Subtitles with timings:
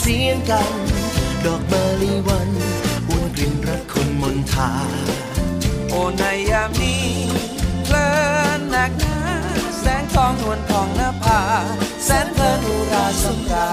[0.00, 0.72] เสียงกัน
[1.44, 2.50] ดอกมะลิวัน
[3.06, 4.70] หวนกลิ่นรักคนมนทา
[5.88, 7.06] โอ้ในยามนี้
[7.84, 8.08] เพลิ
[8.58, 9.16] นหนักหนา
[9.80, 11.40] แสงทองนวลทองนภา
[12.04, 13.68] แสนเพลินอุราสำรา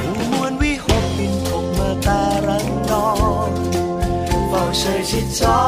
[0.00, 3.08] ญมวนวิหกบินตกมาตารังนอ
[3.48, 3.50] ง
[4.48, 5.62] เฝ้าเชยชิดช้อ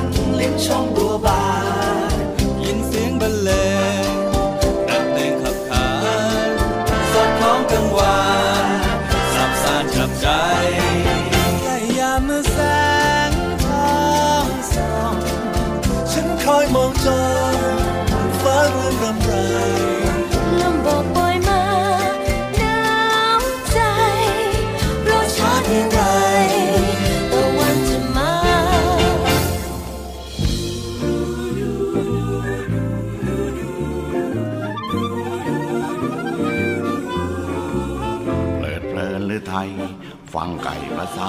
[0.00, 0.02] น
[0.38, 1.47] ลิ้มชมบัวบาน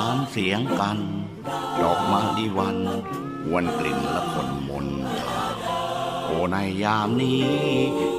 [0.09, 0.99] านเสียงกัน
[1.81, 2.77] ดอกมาดีวัน
[3.45, 4.87] หวนกลิ่นและผลมน
[5.19, 5.39] ทา
[6.25, 7.47] โอในยามนี้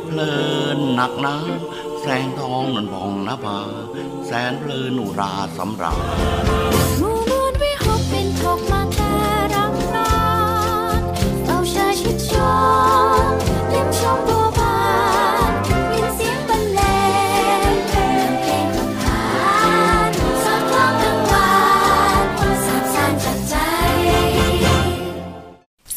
[0.07, 0.35] เพลิ
[0.77, 1.37] นหนักหนา
[2.01, 3.59] แสงทองนันพองนภา
[4.27, 6.05] แสนเพลินอุราสำราญ
[6.99, 8.13] หมู่มวลวิหกเ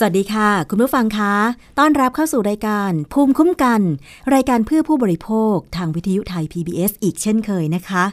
[0.03, 1.33] วัสดีค่ะ คุณผู้ฟังคะ
[1.79, 3.81] ต้อนรับเข้าสู่รายการ ภูมิคุ้มกัน
[4.35, 8.03] รายการเพื่อผู้บริโภคทางวิทยุไทย PBS อีกเช่นเคยนะคะ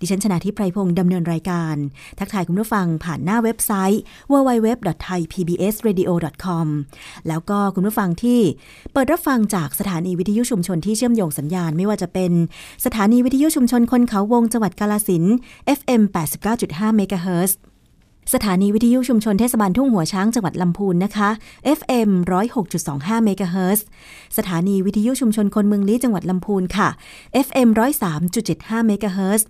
[0.00, 1.74] ดิฉันชนะทิพไพรพงศ์ดำเนินรายการ
[2.18, 4.02] ทักทายคุณผู้ฟังผ่านหน้าเว็บไซต์
[4.32, 6.66] www.thaipbsradio.com
[7.28, 8.40] แล้วก็คุณผู้ฟังที่
[8.92, 12.32] เปิดรับฟังจากสถานีวิทยุชุมชนที่เชื่อมโยงสัญญาณไม่ว่าจะเป็น
[12.84, 15.24] สถานีวิทยุชุมชนคนเขาวงจังหวัดกาลสิน
[15.78, 16.02] FM
[16.54, 17.52] 89.5 MHz
[18.34, 21.28] สถานีวิทยุชุมชนเทศบาลทุ่งหัวช้างจังหวัดลำพูนนะคะ
[21.78, 22.10] FM
[22.68, 23.86] 106.25เมกะเฮิรตซ์
[24.36, 26.88] สถานีวิทยุชุมชนคนเมืองลี้จังหวัดลำพูนค่ะ
[27.46, 27.68] FM
[28.28, 29.46] 103.75เมกะเฮิรตซ์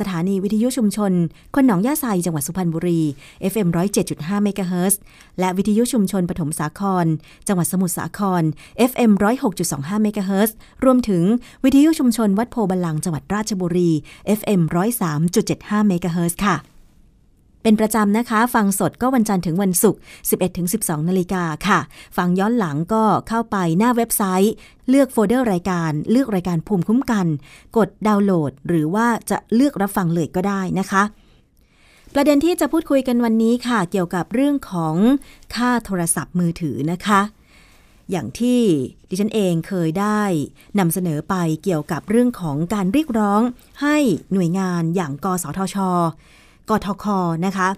[0.00, 1.12] สถานีวิทยุชุมชน
[1.54, 3.00] คนหนองย่าไซจังหวัดสุพรรณบุรี
[3.52, 3.68] FM
[4.06, 5.00] 107.5เมกะเฮิรตซ์
[5.40, 7.06] และวิทยุชุมชนปฐมสาคร
[7.48, 8.42] จังหวัดสมุทรสาคร
[8.90, 9.10] FM
[9.58, 11.22] 106.25เมกะเฮิรตซ์รวมถึง
[11.64, 13.90] วิทยุชุมชนวัดโพบัลลังจังหวัดราชบุรี
[14.38, 14.60] FM
[15.26, 16.56] 103.75เมกะเฮิรตซ์ค่ะ
[17.68, 20.00] เป็นประจำนะคะ ฟังสดก็วันจันทร์ถึงวันศุกร์
[20.54, 21.78] 11-12 นาฬิกาค่ะ
[22.16, 24.54] ฟังย้อนหลังก็เข้าไปหน้าเว็บไซต์
[24.88, 27.26] เลือกโฟลเดอร์รายการ เลือกรายการภูมิคุ้มกัน
[27.76, 31.02] กดดาวน์โหลด หรือว่าจะเลือกรับฟังเลยก็ได้นะคะ
[32.14, 34.96] ประเด็นที่จะพูดคุยกันวันนี้ค่ะ เกี่ยวกับเรื่องของ
[35.54, 37.20] ค่าโทรศัพท์มือถือนะคะ
[38.10, 38.60] อย่างที่
[39.08, 40.22] ดิฉันเองเคยได้
[40.78, 41.34] นำเสนอไป
[41.64, 43.40] เกี่ยวกับเรื่องของการเรียกร้อง
[43.82, 43.96] ให้
[44.32, 45.78] หน่วยงานอย่างกสทช
[46.70, 47.04] กทค
[47.46, 47.68] นะคะ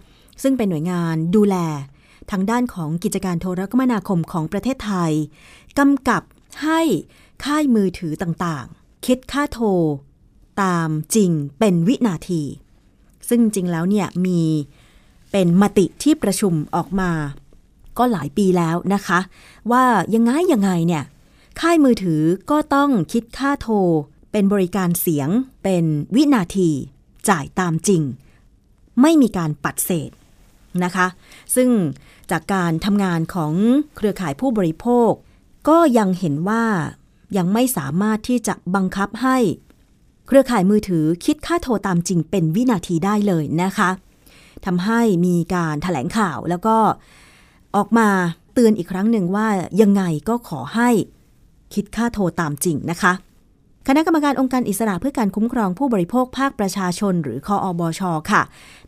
[0.42, 1.56] ซึ่งเป็นหน่วยงานดูแล
[2.30, 5.12] ทางด้านของกิจการโทรคมนาคมของประเทศไทย
[5.78, 6.22] กำกับ
[6.62, 6.80] ให้
[7.44, 9.68] ค่ายมือถือต่างๆ คิดค่าโทร
[10.62, 12.42] ตามจริงเป็นวินาที
[13.28, 14.40] ซึ่งจริงแล้วเนี่ยมี
[15.32, 17.10] เป็นมติที่ประชุมออกมา
[17.98, 19.18] ก็หลายปีแล้วนะคะ
[19.72, 21.04] ว่ายังไงยังไงเนี่ย
[21.60, 23.74] ค่ายมือถือก็ต้องคิดค่าโทร
[24.32, 25.28] เป็นบริการเสียง
[25.62, 26.70] เป็นวินาที
[27.28, 28.02] จ่ายตามจริง
[29.02, 30.10] ไม่มีการปัดเศษ
[30.84, 31.06] นะคะ
[31.54, 31.70] ซึ่ง
[32.30, 33.52] จากการทำงานของ
[33.96, 35.10] เครือข่ายผู้บริโภค
[35.68, 36.64] ก็ยังเห็นว่า
[37.36, 39.38] ยังไม่สามารถที่จะบังคับให้
[40.26, 43.90] เครือข่ายมือถือคิดค่าโทรตามจริงเป็นวินาทีได้เลยนะคะ
[44.66, 46.76] ทำให้มีการถแถลงข่าวแล้วก็
[47.76, 48.08] ออกมา
[48.54, 49.48] เตือนอีกครั้งหนึ่งว่า
[49.80, 50.90] ยังไงก็ขอให้
[51.74, 53.12] คิดค่าโทรตามจริงนะคะ
[53.90, 58.00] คณะกรรมการองค์การอิสระเพื่อการคุ้มครองผู้บริโภคภาคประชาชน หรือคออบช
[58.30, 58.42] ค่ะ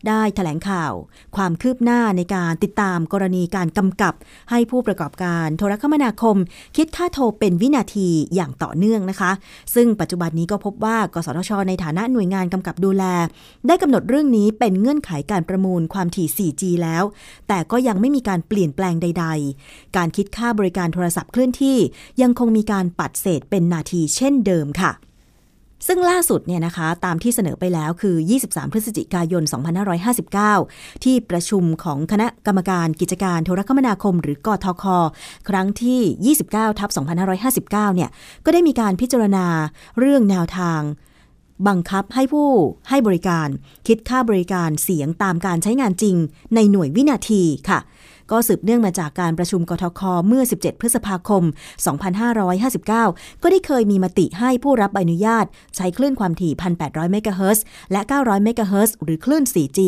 [0.07, 0.93] ได้ถแถลงข่าว
[1.35, 4.13] ความคืบหน้าในการติดตามกรณีการกำกับ
[4.49, 6.37] ให้ผู้ประกอบการโทรคมนาคม
[6.77, 9.31] คิดค่าโทรเป็นวินาทีอย่างต่อเนื่องนะคะ
[9.75, 13.03] ซึ่งปัจจุบันนี้ก็พบว่า กสทช ในฐานะหน่วยงานกำกับดูแล
[13.67, 17.03] ได้กำหนดเรื่องนี้เป็นเงื่อนไขการประมูลความถี่ 4G แล้ว
[17.47, 19.25] แต่ก็ยังไม่มีการเปลี่ยนแปลงใด
[19.61, 21.77] ๆ การคิดค่าบริการโทรศัพท์เคลื่อนที่
[22.21, 24.90] ยังคงมีการปัดเศษเป็นนาทีเช่นเดิมค่ะ
[25.87, 29.43] ซึ่งล่าสุดเนี่ยนะคะตามที่เสนอไปแล้วคือ 23 พฤศจิกายน
[30.23, 34.83] 2559 ที่ประชุมของคณะกรรมการกิจการโทรคมนาคม หรือกทค
[35.49, 36.89] ครั้งที่ 29 ทับ
[37.37, 38.09] 2559 เนี่ย
[38.45, 39.45] ก็ได้มีการพิจารณา
[39.99, 40.81] เรื่องแนวทาง
[41.67, 42.49] บังคับให้ผู้
[42.89, 43.47] ให้บริการ
[43.87, 46.15] คิดค่าบริการเสียงตามการใช้งานจริง
[46.55, 47.79] ในหน่วยวินาทีค่ะ
[48.31, 51.43] ก็สืบเนื่องมาจากการประชุมกทคเมื่อ 17 พฤษภาคม
[52.23, 55.45] 2559 ก็ได้เคยมีมติให้ผู้รับใบอนุญาต
[55.75, 59.79] ใช้คลื่นความถี่ 1,800 เมกะเฮิรตซ์และ 900 เมกะเฮิรตซ์หรือคลื่น 4G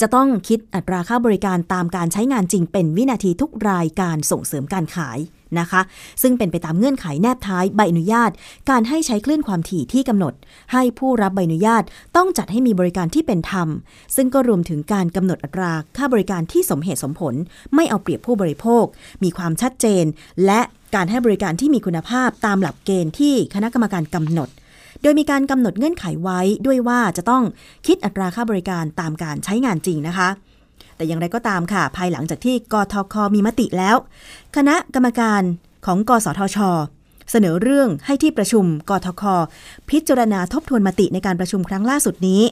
[0.00, 5.18] จะต้องคิดอัตราค่าบริการตามการใช้งานจริงเป็นวินาทีทุกรายการส่งเสริมการขาย
[5.58, 5.80] นะคะ
[6.22, 8.30] ซึ่งเป็นไปตามเงื่อนไขแนบท้ายใบอนุญาต
[8.70, 10.34] การให้ใช้คลื่นความถี่ที่กำหนด
[10.72, 11.82] ให้ผู้รับใบอนุญาต
[12.16, 13.68] ต้องจัดให้มีบริการที่เป็นธรรม
[14.16, 17.34] ซึ่งก็รวมถึงการกำหนดอัตราค่าบริการที่สมเหตุสมผล
[17.74, 18.84] ไม่เอาเปรียบผู้บริโภค
[19.22, 20.04] มีความชัดเจน
[20.46, 20.60] และ
[20.94, 24.48] การให้บริการที่มีคุณภาพตามหลักเกณฑ์ที่คณะกรรมการกำหนด
[25.02, 27.42] โดยมีการกำหนดเงื่อนไขไว้ด้วยว่าจะต้อง
[27.86, 30.28] คิดอัตราค่าบริการตามการใช้งานจริงนะคะ
[31.00, 33.96] แต่อย่างไรก็ตามค่ะ ภายหลังจากที่กทคมีมติแล้ว
[34.56, 35.42] คณะกรรมการ
[35.86, 36.58] ของกสทช
[37.30, 39.22] เสนอเรื่องให้ที่ประชุมกทค
[39.90, 42.42] พิจารณาทบทวนมติในการประชุมครั้งล่าสุดนี้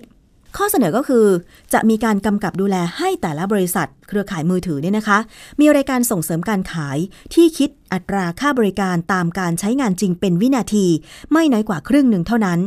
[0.57, 1.27] ข้อเสนอก็คือ
[1.73, 5.19] จะมีการกำกับดูแลให้แต่ละบริษัท เครือข่ายมือถือเนี่ยนะคะ
[5.61, 6.99] มีรายการส่งเสริมการขาย
[7.35, 10.87] ที่คิดอัตราค่าบริการตามการใช้งานจริงเป็นวินาที
[11.33, 12.59] ไม่น้อยกว่าครึ่งหนึ่งเท่านั้น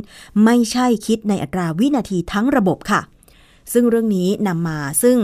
[0.46, 3.02] ไม่ใช่คิดในอัตราวินาทีทั้งระบบค่ะ
[3.74, 5.18] ซึ่งเรื่องนี้นำมาซึ่ง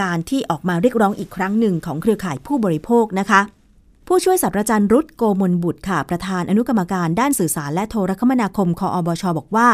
[0.00, 3.40] การที่ออกมาเรียกร้องอีกครั้งหนึ่งของเครือข่ายผู้บริโภคนะคะ
[4.06, 9.68] ผู้ช่วยศาสตราจารย์รุตโกมลบุตรค่ะ ประธานอนุกรรมการด้านสื่อสารและโทรคมนาคมคออบชบอกว่า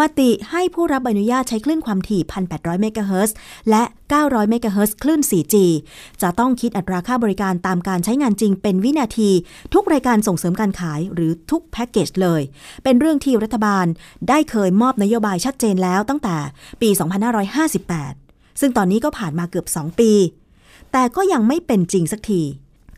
[0.00, 3.36] มติให้ผู้รับใบอนุญาตใช้คลื่นความถี่ 1,800 เมกะเฮิรตซ์
[3.70, 3.82] และ
[4.16, 5.54] 900 เมกะเฮิรตซ์คลื่น 4G
[6.22, 9.30] จะต้องคิดอัตราค่าบริการตามการใช้งานจริงเป็นวินาที
[9.74, 12.42] ทุกรายการส่งเสริมการขายหรือทุกแพ็กเกจเลย
[12.84, 13.86] เป็นเรื่องที่รัฐบาล
[14.28, 16.36] ได้เคยมอบนโยบายชัดเจนแล้วตั้งแต่
[16.80, 18.21] ปี 2558
[18.60, 20.10] ซึ่งตอนนี้ก็ผ่านมาเกือบ 2 ปี
[20.92, 22.42] แต่ก็ยังไม่เป็นจริงสักที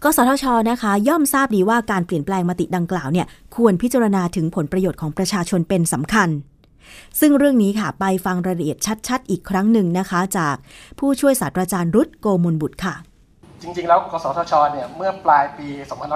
[0.02, 6.28] กสทชนะคะ ย่อมทราบดีว่าการเปลี่ยนแปลงมติดังกล่าวเนี่ยควรพิจารณาถึงผลประโยชน์ของประชาชนเป็นสำคัญ
[7.20, 10.56] ซึ่งเรื่องนี้ค่ะ ไปฟังรายละเอียดชัด ๆ อีกครั้งหนึ่งนะคะ จาก
[10.99, 12.94] ผู้ช่วยศาสตราจารย์รุตโกมลบุตรค่ะ
[13.62, 15.68] จริง ๆ แล้วกสทชเนี่ยเมื่อปลายปี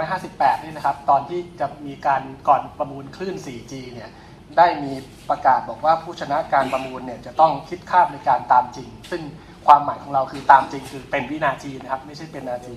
[0.08, 4.08] 2558 นี่นะครับ ตอนที่จะมีการก่อนประมูลคลื่น 4G เนี่ย
[4.56, 4.92] ได้มี
[5.30, 9.22] ประกาศบอกว่าผู้ชนะการประมูลเนี่ยจะต้องคิดค่าบริการตามจริง ซึ่ง
[9.66, 12.76] ความหมายของเราคือตามจริงคือเป็นวินาทีนะครับไม่ใช่เป็นนาที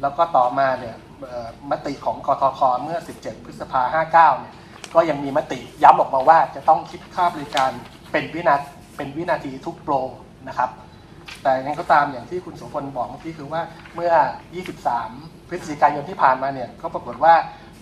[0.00, 0.96] แล้วก็ต่อมาเนี่ย
[1.70, 4.54] มติของกทคเมื่อ 17 พฤษภา59เนี่ย
[4.94, 7.70] ก็ยังมีมติย้ำออกมาว่าจะต้องคิดค่าบริการ
[8.12, 8.56] เป็นวินา
[8.96, 9.94] เป็นวินาทีทุกโปร
[10.48, 10.70] นะครับ
[11.42, 13.62] แต่ยังไงก็ตามอย่างที่คุณโสพลบอกเมื่อกี้คือว่า
[13.94, 14.12] เมื่อ
[14.80, 17.34] 23 พฤศจิกายนที่ผ่านมาเนี่ยก็ปรากฏว่า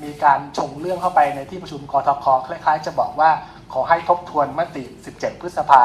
[0.02, 3.30] มีการชงเรื่องเข้าไปในที่ประชุมกทคคล้ายๆ จะบอกว่า
[3.72, 4.84] ขอให้ทบทวนมติ
[5.14, 5.82] 17 พฤษภา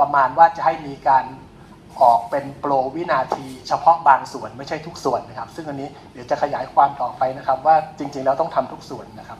[0.00, 1.24] ประมาณว่าจะให้มีการ
[2.02, 9.38] ออกเป็นโปรวินาที เฉพาะบางส่วนไม่ใช่ทุกส่วนนะครับ ซึ่งอันนี้เดี๋ยวจะขยายความต่อไปนะครับ ว่าจริงๆแล้วต้องทำทุกส่วนนะครับ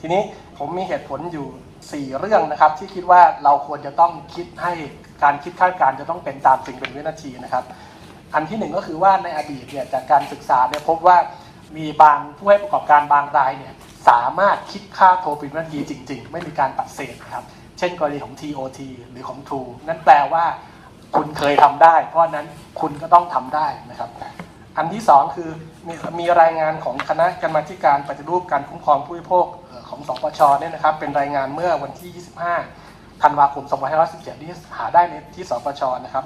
[0.00, 0.22] ทีนี้
[0.58, 1.48] ผมมีเหตุผลอยู่
[2.12, 4.72] 4 เรื่องนะครับ ที่คิดว่าเราควรจะต้องคิดให้
[5.22, 7.64] การคิดคาดการณ์จะต้องเป็นตามจริงเป็นวินาทีนะครับ
[8.34, 11.16] อันที่หนึ่งก็คือว่าในอดีตเนี่ยจากการศึกษาเนี่ยพบว่า
[11.76, 13.74] มีบางผู้ให้ประกอบการบางรายเนี่ย
[14.08, 17.44] สามารถคิดค่าโทรเป็นวินาทีจริง ๆ ไม่มีการปัดเศษครับ
[17.78, 20.44] เช่นกรณีของ TOT หรือของ True นั่นแปลว่า
[21.16, 22.46] คุณเคยทำได้ เพราะนั้น
[22.80, 24.10] คุณก็ต้องทำได้นะครับ
[24.76, 25.50] อันที่สองคือ
[25.86, 29.46] มีมีรายงานของคณะกรรมาการปฏิรูปการคุ้มครองผู้บริโภค
[29.88, 32.10] ของของสปชเนี่ยนะครับ เป็นรายงานเมื่อวันที่
[32.70, 33.64] 25 ธันวาคม
[34.02, 36.24] 2517ที่หาได้ในที่สปชนะครับ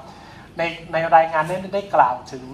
[0.57, 0.61] ใน
[0.93, 2.45] ในรายงานนี้ได้กล่าวถึง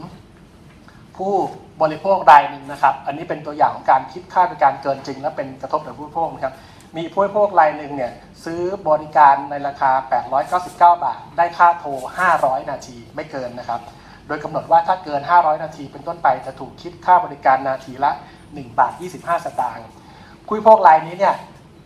[1.21, 1.35] ผู้
[1.81, 6.53] บริโภครายหนึ่งนะครับ อันนี้เป็นตัวอย่างของการคิดค่าบริการเกินจริง และเป็นกระทบต่อผู้บริโภคนะครับ
[6.97, 8.11] มีผู้บริโภครายหนึ่งเนี่ย
[8.45, 9.91] ซื้อบริการในราคา
[10.51, 11.89] 899 บาท ได้ค่าโทร
[12.29, 13.81] 500 นาทีไม่เกินนะครับ
[14.27, 18.11] โดยกำหนดว่าถ้าเกิน 500 นาทีเป็นต้นไปจะถูกคิดค่าบริการนาทีละ
[18.45, 19.87] 1 บาท 25 สตางค์
[20.47, 21.35] ผู้บริโภครายนี้เนี่ย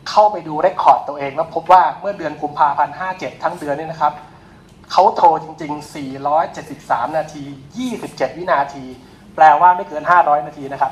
[0.09, 4.13] เข้าไปดูเรคคอร์ดตัวเองแล้วพบว่าเมื่อเดือนกุมภาพันธ์ 57 ทั้งเดือนเนี่ยนะครับ
[4.91, 5.93] เขาโทรจริง ๆ
[6.55, 7.43] 473 นาที
[7.89, 8.85] 27 วินาที
[9.35, 10.91] แปลว่าไม่เกิน 500 นาทีนะครับ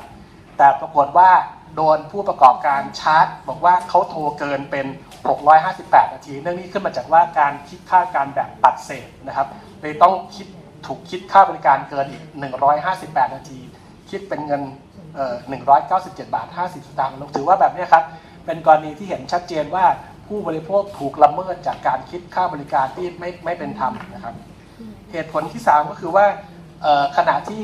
[0.57, 1.29] แต่ปรากฏว่า
[1.75, 4.87] โดนผู้ประกอบการชาร์จ บอกว่าเขาโทรเกินเป็น
[5.49, 9.47] 658 นาที เรื่องนี้ขึ้นมาจากว่าการคิดค่าการแบบปัดเศษนะครับ
[9.81, 10.47] เลยต้องคิด
[10.85, 12.23] ถูกคิดค่าบริการเกินอีก
[12.79, 13.59] 158 นาที
[14.09, 14.61] คิดเป็นเงิน
[15.15, 15.35] เอ่อ
[15.85, 18.03] 197 บาท 50 สตางค์ถือว่าแบบนี้ครับ
[18.45, 19.85] เป็นกรณีที่เห็นชัดเจนว่า
[20.27, 24.35] ผู้บริโภคถูกละเมิดจากการคิดค่าบริการที่ไม่ไม่เป็นธรรมนะครับ
[25.11, 26.25] เหตุผลที่ 3 ก็คือว่า
[27.17, 27.61] ขณะที่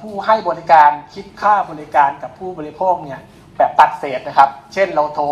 [0.00, 3.20] ผู้ให้บริการคิดค่าบริการกับผู้บริโภคเนี่ย
[3.56, 5.24] แบบตัดเศษนะครับ เช่นเราโทร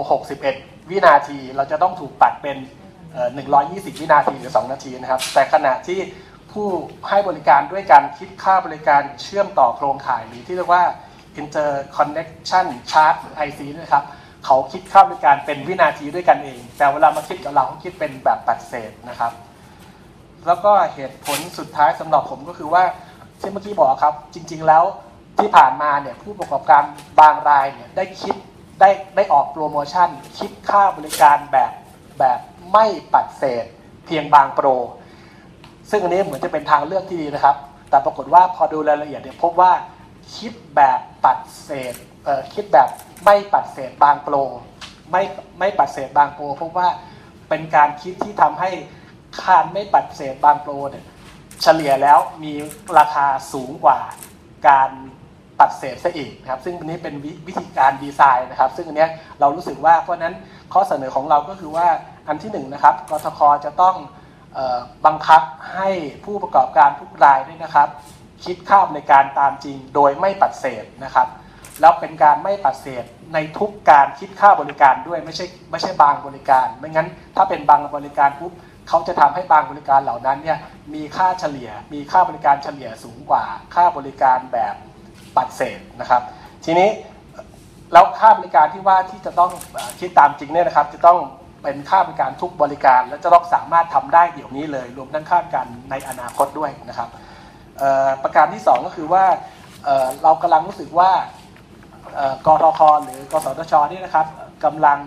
[0.45, 2.57] 61 วินาที เราจะต้องถูกตัดเป็น
[3.13, 3.29] เอ่อ
[3.65, 6.01] 120 วินาทีหรือ 2 นาทีนะครับ แต่ขณะที่
[6.53, 6.67] ผู้
[7.09, 10.85] ให้บริการด้วยการคิดค่าบริการเชื่อมต่อโครงข่าย หรือที่เรียกว่า
[11.41, 14.05] interconnection charge IC นะครับ
[14.47, 19.33] เขาคิดค่าบริการเป็นวินาทีด้วยกันเอง แต่เวลามาคิดกับเราเขาคิดเป็นแบบตัดเศษนะครับ
[20.47, 22.85] แล้วก็เหตุผลสุดท้ายสำหรับผมก็คือว่า
[23.41, 24.85] ที่เมื่อกี้บอกครับ จริง ๆ แล้ว
[25.39, 26.83] ที่ผ่านมาเนี่ยผู้ประกอบการ
[27.21, 28.37] บางรายเนี่ยได้คิด
[28.81, 31.73] ได้ได้ออกโปรโมชั่น คิดค่าบริการแบบ
[32.19, 32.39] แบบ
[32.73, 33.65] ไม่ปัดเศษ
[34.07, 34.67] เพียงบางโปร
[35.91, 37.57] ซึ่งอันนี้เหมือนจะเป็นทางเลือกที่ดีนะครับ
[37.91, 39.73] แต่ปรากฏว่าพอดูรายละเอียดเนี่ยพบว่า
[40.37, 42.89] คิดแบบปัดเศษเอ่อคิดแบบ
[43.25, 44.35] ไม่ปัดเศษบางโปร
[45.11, 45.23] ไม่
[45.59, 46.89] ไม่ปัดเศษบางโปรพบว่า
[47.49, 48.71] เป็นการคิดที่ทำให้
[49.43, 51.05] การไม่ปัดเศษบางโปรเนี่ย
[51.63, 52.53] เฉลี่ยแล้วมี
[52.99, 54.01] ราคาสูงกว่า
[54.69, 54.91] การ
[55.59, 59.07] ปัดเศษซะอีกนะครับ ซึ่งอันนี้เป็นวิวิธีการดีไซน์นะครับ ซึ่งอันนี้
[59.41, 60.35] เรารู้สึกว่าเพราะนั้น
[60.73, 61.89] ข้อเสนอของเราก็คือว่า
[62.29, 63.97] อันที่หนึ่งนะครับกทคจะต้อง
[64.57, 65.43] ออบังคับ
[65.75, 65.89] ให้
[66.25, 67.89] ผู้ประกอบการทุกรายด้วยนะครับ
[68.45, 71.29] คิดค่าบริการตามจริงโดยไม่ปัดเศษนะครับ
[71.81, 78.53] แล้วเป็นการไม่ปัดเศษในทุกการคิดค่าบริการด้วยไม่ใช่ไม่ใช่บางบริการ ไม่งั้นถ้าเป็นบางบริการปุ๊บ
[78.89, 80.59] เขาจะทำให้บางบริการเหล่านั้นเนี่ย
[80.95, 84.75] มีค่าเฉลี่ย มีค่าบริการเฉลี่ยสูงกว่า ค่าบริการแบบ
[85.37, 86.23] ปัดเศษนะครับ
[86.65, 86.89] ทีนี้
[87.93, 89.51] แล้วค่าบริการที่ว่าที่จะต้อง
[90.01, 91.19] คิดตามจริงเนี่ยนะครับ จะต้อง
[91.63, 97.09] เป็นค่าบริการทุกบริการ และจะต้องสามารถทำได้เดี๋ยวนี้เลย รวมทั้งค่าบริการในอนาคตด้วยนะครับ
[98.23, 99.25] ประการที่ 2 ก็คือว่า
[99.85, 101.11] เเรากำลังรู้สึกว่า
[102.47, 104.27] กรทหรือกสทชนี่นะครับ
[104.65, 104.99] กำลัง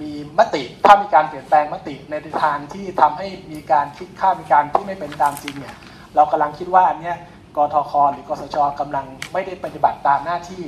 [0.00, 5.76] มีมติถ้ามีการเปลี่ยนแปลงมติในทางที่ทำให้มีการคิดค่าบริการที่ไม่เป็นตามจริงเนี่ย
[6.14, 7.16] เรากำลังคิดว่าอันเนี้ย
[7.56, 10.62] กทคหรือกสชกำลังไม่ได้ปฏิบัติตามหน้าที่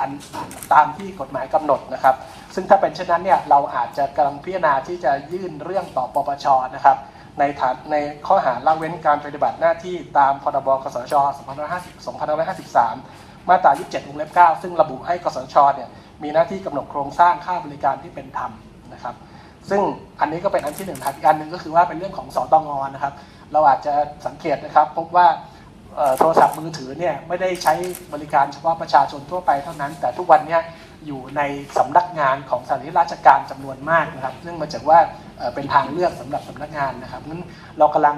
[0.00, 0.10] อัน
[0.72, 2.14] ตามที่กฎหมายกำหนดนะครับ
[2.54, 6.96] ซึ่งถ้าเป็นเช่นนั้นเนี่ยเราอาจจะกำลังพิจารณาที่จะยื่นเรื่องต่อปปชนะครับ
[7.38, 7.96] ในฐานใน
[8.26, 11.14] ข้อหาละเว้นการปฏิบัติหน้าที่ตามพรบกสช
[12.10, 15.88] 2553มาตรา 27วงเล็บ 9 ซึ่งระบุให้กสชเนี่ย
[16.22, 18.52] มีหน้าที่กำหนดโครงสร้างค่าบริการที่เป็นธรรม
[18.92, 19.14] นะครับ
[19.68, 19.80] ซึ่ง
[20.20, 23.14] อันนี้ก็เป็นอันที่หนึ่งครับอีกอันหนึ่งก็คือว่าเป็นเรื่องของสตงนะครับ
[23.52, 23.94] เราอาจจะ
[24.26, 25.26] สังเกตนะครับ พบว่า
[26.18, 27.74] โทรศัพท์มือถือเนี่ยไม่ได้ใช้
[28.12, 30.58] บริการเฉพาะประชาชนทั่วไปเท่านั้น แต่ทุกวันนี้
[31.06, 31.42] อยู่ใน
[31.78, 34.98] สำนักงานของสถานที่ราชการจำนวนมากนะครับ เนื่องมาจากว่า
[35.54, 37.42] เป็นทางเลือกสำหรับสำนักงานนะครับนั้น
[37.78, 38.16] เรากำลัง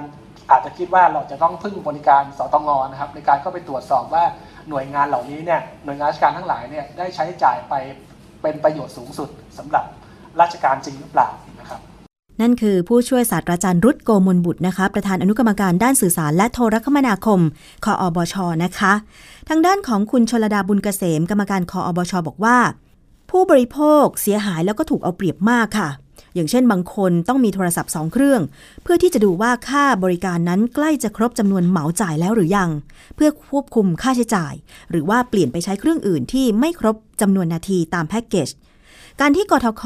[0.51, 4.23] อาจจะคิดว่าเราจะต้องพึ่งบริการสตงนะครับในการเข้าไปตรวจสอบว่า
[4.69, 7.73] หน่วยงานเหล่านี้เนี่ยหน่วยงานราชการทั้งหลายเนี่ยได้ใช้จ่ายไป
[8.41, 9.85] เป็นประโยชน์สูงสุดสำหรับ
[10.41, 11.79] ราชการจริงหรือเปล่านะครับ
[12.41, 17.39] นั่นคือผู้ช่วยศาสตราจารย์รุตโกมลบุตรนะคะ ประธานอนุกรรมการด้านสื่อสารและโทรคมนาคม
[17.85, 18.93] คออบชนะคะ
[19.49, 22.57] ทางด้านของคุณชลดาบุญเกษม กรรมการคออบชบอกว่า
[23.31, 25.89] ผู้บริโภคเสียหายแล้วก็ถูกเอาเปรียบมากค่ะ
[26.39, 28.41] อย่างเช่นบางคนต้องมีโทรศัพท์สองเครื่อง
[28.83, 32.69] เพื่อที่จะดูว่าค่าบริการนั้นใกล้จะครบจำนวนเหมาจ่ายแล้วหรือยัง
[33.15, 34.53] เพื่อควบคุมค่าใช้จ่าย
[34.91, 38.49] หรือว่าเปลี่ยนไปใช้เครื่องอื่นที่ไม่ครบจำนวนนาทีตามแพ็กเกจ
[39.21, 39.83] การที่กทค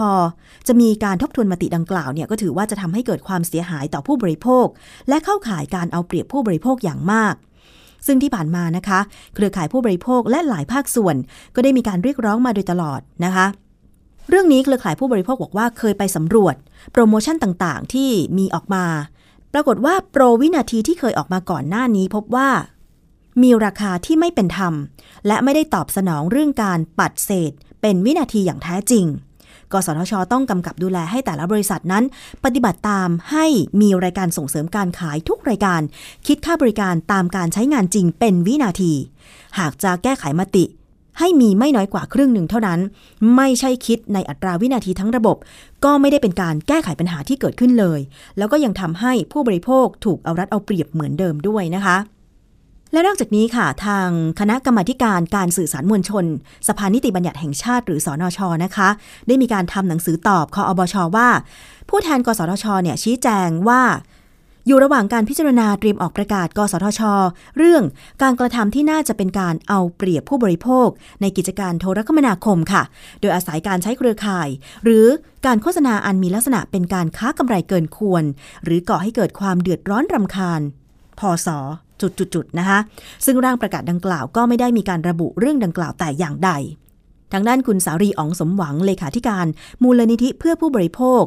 [0.68, 4.66] จะมีการทบทวนมติดังกล่าวเนี่ยก็ถือว่าจะทำให้เกิดความเสียหายต่อผู้บริโภค
[5.10, 7.36] และเข้าข่ายการเอาเปรียบผู้บริโภคอย่างมาก
[8.08, 9.00] ซึ่งที่ผ่านมานะคะ
[9.36, 11.16] เครือข่ายผู้บริโภคและหลายภาคส่วน
[11.56, 13.46] ก็ได้มีการเรียกร้องมาโดยตลอดนะคะ
[14.30, 16.56] เรื่องนี้เครือข่ายผู้บริโภคบอกว่าเคยไปสำรวจ
[16.92, 18.86] โปรโมชั่นต่างๆ ที่มีออกมา
[19.54, 22.50] ปรากฏว่าโปรวินาทีที่เคยออกมาก่อนหน้านี้พบว่า
[23.42, 24.74] มีราคาที่ไม่เป็นธรรม
[25.28, 27.52] และไม่ได้ตอบสนองเรื่องการปัดเศษ
[27.82, 29.06] เป็นวินาทีอย่างแท้จริง
[29.72, 32.04] กสทช ต้องกำกับดูแลให้แต่ละบริษัทนั้น
[32.44, 33.46] ปฏิบัติตามให้
[33.82, 35.82] มีรายการส่งเสริมการขายทุกรายการ
[36.28, 38.94] คิดค่าบริการตามการใช้งานจริงเป็นวินาที
[39.60, 40.64] หากจะแก้ไขมติ
[41.20, 42.80] ให้มีไม่น้อยกว่าครึ่งหนึ่งเท่านั้น
[43.36, 45.38] ไม่ใช่คิดในอัตราวินาทีทั้งระบบ
[45.86, 48.00] ก็ไม่ได้เป็นการแก้ไขปัญหาที่เกิดขึ้นเลย
[48.38, 51.98] แล้วก็ยังทำให้ผู้บริโภคถูกเอารัดเอาเปรียบเหมือนเดิมด้วยนะคะ
[52.94, 56.26] และนอกจากนี้ค่ะ ทางคณะกรรมาการการสื่อสารมวลชน
[56.68, 58.90] สภานิติบัญญัติแห่งชาติหรือสอนชนะคะ
[59.28, 61.30] ได้มีการทำหนังสือตอบคออบชว่า
[61.90, 63.82] ผู้แทนกสทชเนี่ยชี้แจงว่า
[64.68, 67.02] อยู่ระหว่างการพิจารณาเตรียมออกประกาศ กสทช
[67.58, 67.84] เรื่อง
[68.22, 70.88] การกระทำที่น่าจะเป็นการเอาเปรียบผู้บริโภค
[71.22, 72.84] ในกิจการโทรคมนาคมค่ะ
[73.22, 74.50] โดยอาศัยการใช้เครือข่าย
[74.84, 75.06] หรือ
[75.46, 78.24] การโฆษณาอันมีลักษณะเป็นการค้ากำไรเกินควร
[78.64, 80.62] หรือก่อให้เกิดความเดือดร้อนรำคาญ
[81.20, 81.48] พศ
[82.02, 82.80] จุดๆๆนะคะ
[83.26, 86.52] ซึ่งร่างประกาศดังกล่าวก็ไม่ได้มีการระบุเรื่องดังกล่าวแต่อย่างใด
[87.34, 89.46] ทางด้านคุณสารีอ๋องสมหวังเลขาธิการ
[89.84, 91.24] มูลนิธิเพื่อผู้บริโภค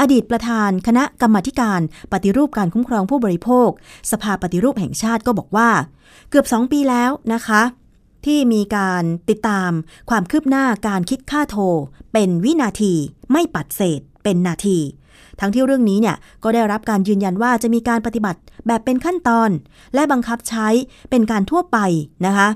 [0.00, 1.80] อดีตประธานคณะกรรมาการ
[2.12, 3.68] ปฏิรูปการคุ้มครองผู้บริโภค
[4.10, 5.70] สภาปฏิรูปแห่งชาติก็บอกว่า
[6.30, 7.62] เกือบ 2 ปีแล้วนะคะ
[8.26, 9.70] ที่มีการติดตาม
[10.10, 11.64] ความคืบหน้าการคิดค่าโทร
[12.12, 12.94] เป็นวินาที
[13.32, 14.78] ไม่ปัดเศษเป็นนาที
[15.40, 19.50] ทั้งที่เรื่องนี้เนี่ยก็ได้รับการยืนยันว่าจะมีการปฏิบัติแบบเป็นขั้นตอน
[19.94, 20.68] และบังคับใช้
[21.10, 21.78] เป็นการทั่วไป
[22.26, 22.48] นะคะ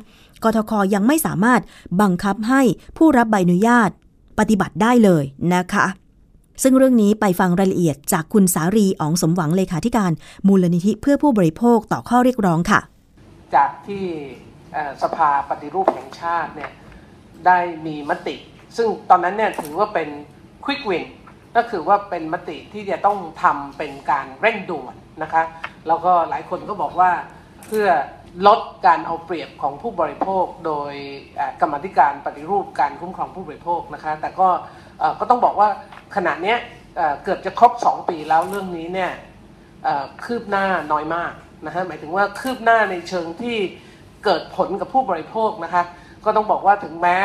[0.44, 1.60] กทคยังไม่สามารถ
[2.02, 2.62] บังคับให้
[2.96, 3.90] ผู้รับใบอนุญาต
[4.38, 5.86] ปฏิบัติได้เลยนะคะ
[6.62, 10.12] ซึ่งเรื่องนี้ไปฟังรายละเอียดจากคุณสารีอ๋องสมหวังเลขาธิการ
[10.46, 12.80] มูลนิธิเพื่อผู้บริโภคต่อข้อเรียกร้องค่ะ
[13.54, 14.04] จากที่
[15.02, 16.72] สภาปฏิรูปแห่งชาติเนี่ย
[17.46, 18.36] ได้มีมติ
[18.76, 20.08] ซึ่งตอนนั้นเนี่ยถือว่าเป็น
[20.64, 21.04] quick win
[21.56, 25.42] ก็คือว่าเป็นมติที่จะต้องทำเป็นการเร่งด่วนนะคะ
[25.88, 27.10] แล้วก็หลายคนก็บอกว่า
[27.66, 27.88] เพื่อ
[28.46, 30.92] ลดการเอาเปรียบของผู้บริโภค โดย
[31.60, 34.48] กรรมธิการปฏิรูปการคุ้มครองผู้บริโภคนะคะแต่ก็
[35.20, 35.68] ก็ต้องบอกว่า
[36.16, 36.58] ขณะเนี้ย
[37.22, 39.12] เกือบจะครบ 2 ปีแล้วเรื่องนี้เนี่ย
[40.24, 41.32] คืบหน้าน้อยมาก
[41.66, 43.56] นะฮะหมายถึงว่าคืบหน้าในเชิงที่
[44.24, 45.84] เกิดผลกับผู้บริโภคนะคะ
[46.24, 47.18] ก็ต้องบอกว่าถึงแม้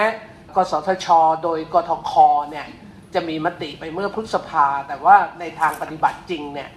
[0.56, 1.08] กสทช
[1.44, 2.12] โดยกทค
[2.52, 2.66] เนี่ย
[3.14, 6.70] จะมีมติไปเมื่อพฤษภา แต่ว่าในทางปฏิบัติจริงเนี่ย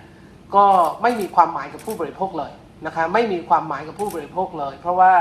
[0.55, 0.67] ก็
[1.03, 2.53] ไม่มีความหมายกับผู้บริโภคเลย
[2.87, 5.13] นะคะไม่มีความหมายกับผู้บริโภคเลย เพราะว่า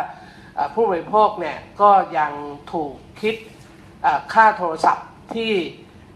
[0.76, 2.32] ผู้บริโภคเนี่ยก็ยัง
[2.74, 3.36] ถูกคิด
[4.34, 5.52] ค่าโทรศัพท์ ที่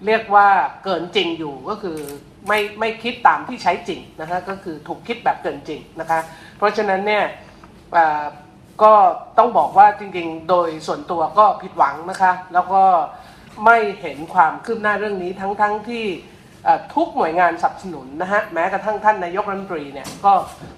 [0.05, 0.49] เรียกว่า
[0.83, 1.99] เกินจริงอยู่ก็คือ
[2.47, 6.19] ไม่ไม่คิดตามที่ใช้จริงนะคะก็คือถูกคิดแบบเกินจริงนะคะ
[6.57, 7.23] เพราะฉะนั้นเนี่ย
[7.95, 8.23] อ่อ
[8.83, 8.93] ก็
[9.37, 12.83] ต้องบอกว่าจริงๆ โดยส่วนตัวก็ผิดหวังนะคะ แล้วก็
[13.65, 16.05] ไม่เห็นความคืบหน้าเรื่องนี้ทั้งๆทที่
[16.93, 20.33] ทุกหน่วยงานสนับสนุนนะฮะแม้กระทั่งท่านนายกรัฐมนตรีเนี่ยก็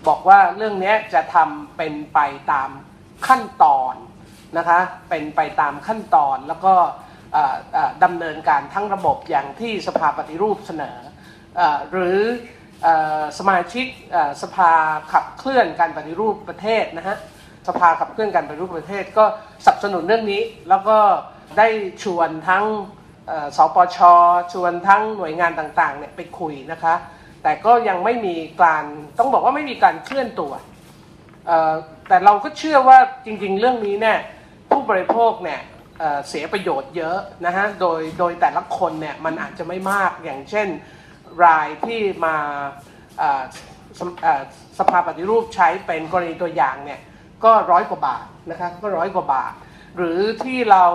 [0.07, 2.19] บอกว่าเรื่องนี้จะทำเป็นไป
[2.51, 2.69] ตาม
[3.27, 3.93] ขั้นตอน
[4.57, 6.73] นะคะเป็นไปตามขั้นตอนแล้วก็
[8.03, 10.97] ดำเนินการทั้งระบบอย่างที่สภาปฏิรูปเสนอ
[11.59, 11.61] อ
[11.91, 12.19] หรือ
[12.85, 12.87] อ
[13.39, 13.85] สมาชิก
[14.41, 14.71] สภา
[15.11, 17.17] ขับเคลื่อนการปฏิรูปประเทศนะฮะ
[17.67, 19.25] สภาขับเคลื่อนการปฏิรูปประเทศ ก็
[19.65, 20.97] สนับสนุนเรื่องนี้ แล้วก็
[21.57, 21.67] ได้
[22.03, 22.65] ชวนทั้ง
[23.57, 23.97] สปช
[24.53, 26.95] ชวนทั้งหน่วยงานต่างๆเนี่ยไปคุยนะคะ
[27.43, 28.83] แต่ก็ยังไม่มีการ
[29.19, 30.53] ต้องบอกว่าไม่มีการเคลื่อนตัว
[32.07, 34.17] แต่เราก็เชื่อว่าจริงๆ เรื่องนี้เนี่ย
[34.69, 35.59] ผู้บริโภคเนี่ย
[36.29, 40.67] เสียประโยชน์เยอะนะฮะ โดยโดยแต่ละคนเนี่ยมันอาจจะไม่มากอย่างเช่น
[41.45, 42.35] รายที่มา
[43.99, 44.01] ส
[44.77, 46.99] สภาปฏิรูปใช้เป็นกรณีตัวอย่างเนี่ย
[47.43, 49.53] ก็ร้อยกว่าบาทนะคะก็ร้อยกว่าบาท
[49.97, 50.85] หรือที่เรา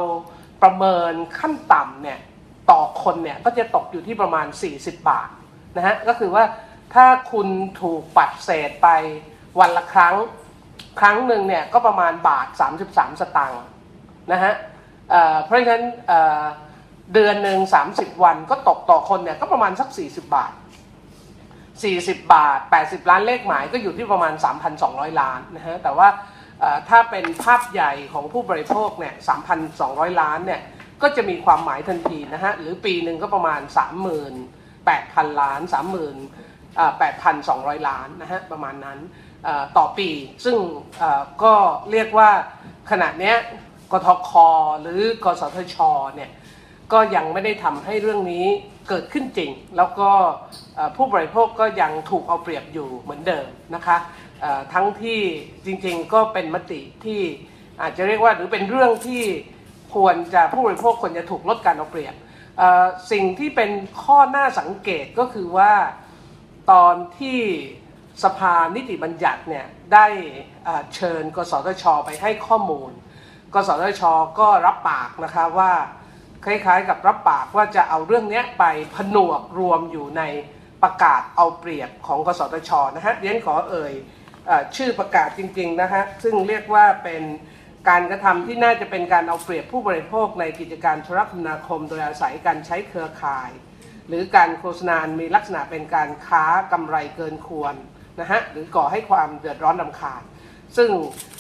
[0.62, 2.18] ประเมินขั้นต่ำเนี่ย
[2.70, 5.28] ต่อคนเนี่ยก็จะตกอยู่ที่ประมาณ 40 บาท
[5.76, 6.44] นะฮะก็คือว่า
[6.94, 7.48] ถ้าคุณ
[7.82, 8.88] ถูกปัดเศษไป
[9.60, 10.14] วันละครั้ง
[11.00, 12.46] ครั้งหนึ่งเนี่ยก็ประมาณบาท
[12.84, 13.62] 33 สตางค์
[14.32, 14.52] นะฮะ
[15.44, 15.85] เพราะฉะนั้น
[17.14, 17.59] เดือนหนึ่ง
[17.90, 20.53] 30 วันก็ตกต่อคนเนี่ยก็ประมาณสัก 40 บาท
[21.83, 24.35] 40 บาท 80 ล้านเลขหมายก็อยู่ที่ประมาณ
[24.77, 26.09] 3,200 ล้านนะฮะแต่ว่า
[26.88, 29.14] ถ้าเป็นภาพใหญ่ของผู้บริโภคเนี่ย
[29.68, 30.61] 3,200 ล้านเนี่ย
[31.03, 33.61] ก็จะมีความหมายทันทีนะฮะหรือปีหนึ่งก็ประมาณ
[34.51, 35.61] 38,000 ล้าน
[36.75, 38.98] 38,200 ล้านนะฮะประมาณนั้น
[39.77, 40.09] ต่อปี
[40.44, 40.57] ซึ่ง
[41.42, 41.55] ก็
[41.90, 42.31] เรียกว่า
[42.90, 43.37] ขณะเนี้ย
[43.92, 44.31] กทค
[44.81, 45.76] หรือกสทช
[46.14, 46.31] เนี่ย
[46.92, 48.46] ก็ยังไม่ได้ทำให้เรื่องนี้
[48.88, 50.11] เกิดขึ้นจริง แล้วก็
[50.96, 53.96] ผู้บริโภคก็ยังถูกเอาเปรียบอยู่เหมือนเดิมนะคะ
[54.72, 55.20] ทั้งที่
[55.64, 57.20] จริงๆก็เป็นมติที่
[57.81, 59.22] อาจจะเรียกว่าหรือเป็นเรื่องที่
[59.94, 62.14] ควรจะผู้บริโภคควรจะถูกลดการเอาเปรียบ
[63.12, 63.70] สิ่งที่เป็น
[64.02, 65.72] ข้อหน่าสังเกตก็คือว่า
[66.72, 67.40] ตอนที่
[68.24, 70.07] สภานิติบัญญัติเนี่ยได้
[70.64, 72.90] เอ่อเชิญ กสทช ไปให้ข้อมูล
[73.54, 74.02] กสทช
[74.40, 75.72] ก็รับปากนะคะว่า
[76.44, 80.22] คล้ายๆ กับรับปากว่าจะเอาเรื่องนี้ไปผนวกรวมอยู่ใน
[80.82, 83.92] ประกาศเอาเปรียบของกสทชนะฮะเรียนขอเอ่ย
[84.48, 87.22] อชื่อประกาศจริงๆนะฮะซึ่งเรียกว่าเป็น
[87.88, 93.50] การกระทำที่น่าจะเป็นการเอาเปรียบผู้บริโภคในกิจการโทรคมนาคม โดยอาศัยการใช้เครือข่าย
[94.08, 97.74] หรือการโฆษณา มีลักษณะเป็นการค้ากำไรเกินควร
[98.20, 100.22] นะฮะหรือก่อให้ความเดือดร้อนรำคาญ
[100.76, 100.90] ซึ่ง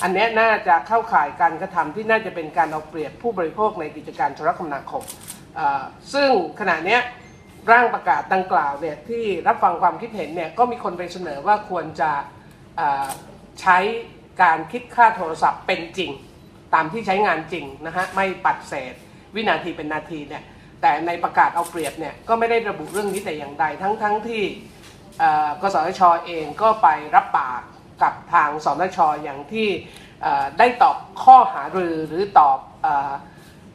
[0.02, 5.02] อันนี้น่าจะเข้าข่ายการกระทำที่น่าจะเป็นการเอาเปรียบผู้บริโภคในกิจการโทรคมนาคม
[6.14, 6.98] ซึ่งขณะนี้
[7.70, 12.10] ร่างประกาศดังกล่าวเนี่ยที่รับฟังความคิดเห็นเนี่ยก็มีคนไปเสนอว่าควรจะ
[13.60, 13.78] ใช้
[14.42, 16.10] การคิดค่าโทรศัพท์เป็นจริง
[16.74, 18.94] ตามที่ใช้งานจริงนะฮะไม่ปัดเศษ
[19.34, 20.42] วินาทีเป็นนาทีเนี่ย
[20.80, 24.42] แต่ในประกาศเอาเปรียบเนี่ยก็ไม่ได้ระบุเรื่องนี้แต่อย่างใดทั้งทั้งที่
[25.62, 27.62] กสทชเองก็ไปรับปาก
[28.02, 29.68] กับทางสนชอย่างที่
[30.58, 32.88] ได้ตอบข้อหารือหรือตอบอ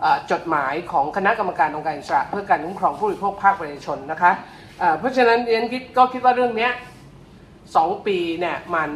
[0.03, 4.31] อจดหมายของคณะกรรมการองค์การอิสระเพื่อการคุ้มครองผู้บริโภคภาคประชาชนนะคะ
[4.97, 6.69] เพราะฉะนั้นเรียนคิดก็คิดว่าเรื่องนี้
[7.75, 8.91] สองปีเนี่ยมัน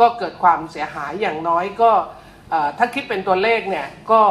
[0.00, 1.90] ก็เกิดความเสียหายอย่างน้อยก็
[2.78, 4.22] ถ้าคิดเป็นตัวเลขเนี่ยก็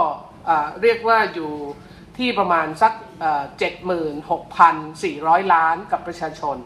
[0.81, 1.51] เรียกว่าอยู่
[2.17, 2.93] ที่ประมาณสัก
[3.60, 6.57] เจ็ดหมื่นหกพันสี่ร้อยล้านกับประชาชน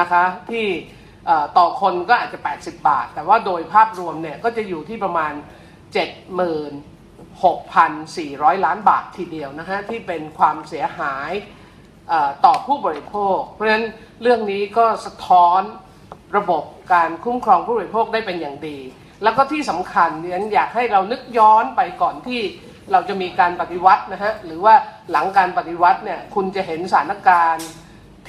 [0.00, 0.66] นะคะที่
[1.58, 5.32] ต่อคนก็อาจจะ 80 บาท แต่ว่าโดยภาพรวมเนี่ยก็จะอยู่ที่ประมาณ
[7.34, 11.30] 76,400 ล้านบาททีเดียวนะฮะที่เป็นความเสียหาย
[12.44, 13.86] ต่อผู้บริโภค เพราะฉะนั้น
[14.22, 15.60] เรื่องนี้ก็สะท้อน
[16.36, 18.78] ระบบการคุ้มครองผู้บริโภคได้เป็นอย่างดี
[19.22, 22.40] แล้วก็ที่สำคัญเนี่ยอยากให้เรานึกย้อนไปก่อนที่
[22.92, 24.74] เราจะมีการปฏิวัตินะฮะหรือว่า
[25.10, 27.68] หลังการปฏิวัติเนี่ยคุณจะเห็นสถานการณ์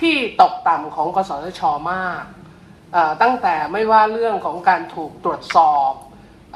[0.01, 1.61] ที่ตกต่ำของกสทช
[1.93, 2.23] มาก
[3.21, 5.91] ตั้งแต่ไม่ว่าเรื่องของการถูกตรวจสอบ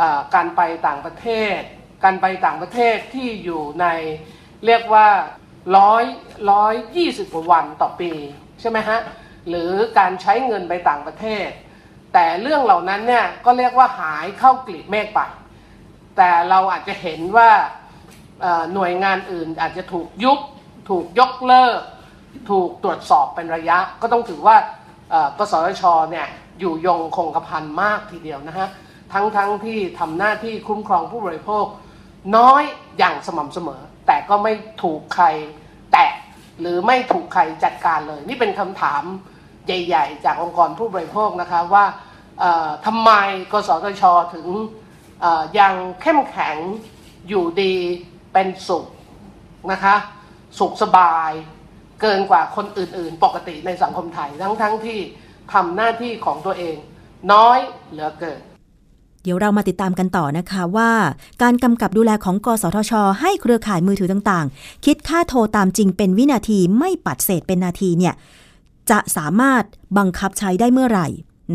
[0.01, 0.03] อ
[0.35, 1.59] การไปต่างประเทศ
[2.03, 3.85] การไปต่างประเทศที่อยู่ใน
[4.65, 5.07] เรียกว่า
[5.77, 6.03] ร้อย
[6.51, 8.11] ร้อยยี่สิบกว่าวันต่อปี
[8.61, 8.99] ใช่ไหมฮะ
[9.49, 11.47] หรือการใช้เงินไปต่างประเทศ
[12.13, 15.19] แต่เรื่องเหล่านั้นเนี่ยก็เรียกว่าหายเข้ากลีบเมฆไป
[16.17, 17.49] แต่เราอาจจะเห็นว่า
[18.73, 20.39] หน่วยงานอื่นอาจจะถูกยุบ
[20.89, 21.79] ถูกยกเลิก
[22.49, 24.57] ถูกตรวจสอบเป็นระยะ ก็ต้องถือว่า
[25.37, 26.27] กสทชเนี่ย
[26.59, 28.67] อยู่ยงคงกระพันมากทีเดียวนะฮะ
[29.13, 31.65] ทั้งทั้งที่ทำหน้าที่คุ้มครองผู้บริโภค
[32.37, 32.63] น้อย
[32.97, 35.25] อย่างสม่ำเสมอ แต่ก็ไม่ถูกใคร
[35.91, 36.11] แตะ
[36.59, 39.03] หรือไม่ถูกใครจัดการเลย นี่เป็นคำถาม
[39.65, 41.85] ใหญ่ ๆ จากองค์กรผู้บริโภคนะคะว่า
[42.39, 43.11] เอ่อทำไม
[43.51, 44.47] กสทชถึง
[45.59, 46.57] ยังเข้มแข็ง
[47.27, 47.73] อยู่ดี
[48.33, 48.85] เป็นสุข
[49.71, 49.95] นะคะ
[50.59, 51.31] สุขสบาย
[52.01, 54.99] เกินกว่าคนอื่น ๆ ปกติในสังคมไทย ทั้งๆที่
[55.53, 56.75] ทำหน้าที่ของตัวเอง
[57.33, 57.59] น้อย
[57.91, 58.39] เหลือเกิน
[59.23, 60.91] เดี๋ยวเรามาติดตามกันต่อนะคะว่า
[61.41, 68.13] การกำกับดูแลของกสทช ให้เครือข่ายมือถือต่างๆ คิดค่าโทรตามจริงเป็นวินาทีไม่ปัดเศษเป็นนาทีเนี่ย
[68.89, 69.63] จะสามารถ
[69.97, 71.07] บังคับใช้ได้เมื่อไหร่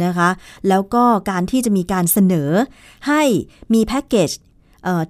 [0.04, 0.30] นะคะ
[0.68, 2.50] แล้วก็การที่จะมีการเสนอ
[3.09, 3.22] ให้
[3.74, 4.30] มีแพ็กเกจ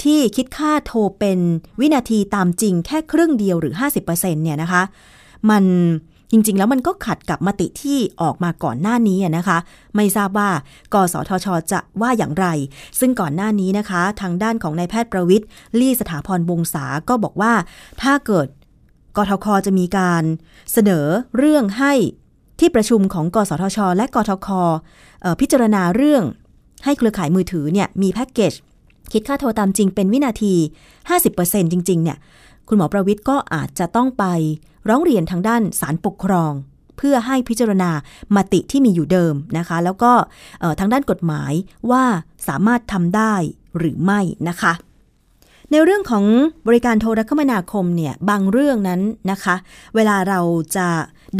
[0.04, 1.38] ที่คิดค่าโทรเป็น
[1.80, 4.82] วินาทีตามจริงแค่ครึ่งเดียวหรือ 50%เนี่ยนะคะ
[5.50, 5.64] มัน
[6.30, 9.58] จริง ๆ แล้วมันก็ขัดกับมติที่ออกมาก่อนหน้านี้นะคะ
[9.96, 10.50] ไม่ทราบว่า
[10.94, 12.46] กสทช จะว่าอย่างไร
[13.00, 15.46] ซึ่งก่อนหน้านี้นะคะ ทางด้านของนายแพทย์ประวิทย์
[15.80, 17.52] ลี่สถาพรวงศาก็บอกว่า
[18.02, 18.46] ถ้าเกิด
[19.16, 20.22] กทคจะมีการ
[20.72, 21.92] เสนอเรื่องให้
[22.60, 24.48] ที่ประชุมของกสทช และกทค
[25.40, 26.24] พิจารณาเรื่อง
[26.84, 28.52] ให้เครือข่ายมือถือเนี่ยมีแพ็กเกจ
[29.12, 30.54] คิดค่าโทรตามจริงเป็นวินาที
[31.12, 32.18] 50%จริง ๆ เนี่ย
[32.68, 34.24] คุณหมอประวิทย์ก็อาจจะต้องไป
[34.88, 36.52] ร้องเรียนทางด้านศาลปกครอง
[36.96, 37.90] เพื่อให้พิจารณา
[38.36, 40.12] มติที่มีอยู่เดิมนะคะ แล้วก็
[40.80, 41.52] ทางด้านกฎหมาย
[41.90, 42.04] ว่า
[42.48, 43.34] สามารถทำได้
[43.78, 44.72] หรือไม่นะคะ
[45.70, 46.24] ในเรื่องของ
[46.66, 49.00] บริการโทรคมนาคมเนี่ยบางเรื่องนั้น
[49.30, 49.54] นะคะ
[49.94, 50.40] เวลาเรา
[50.76, 50.88] จะ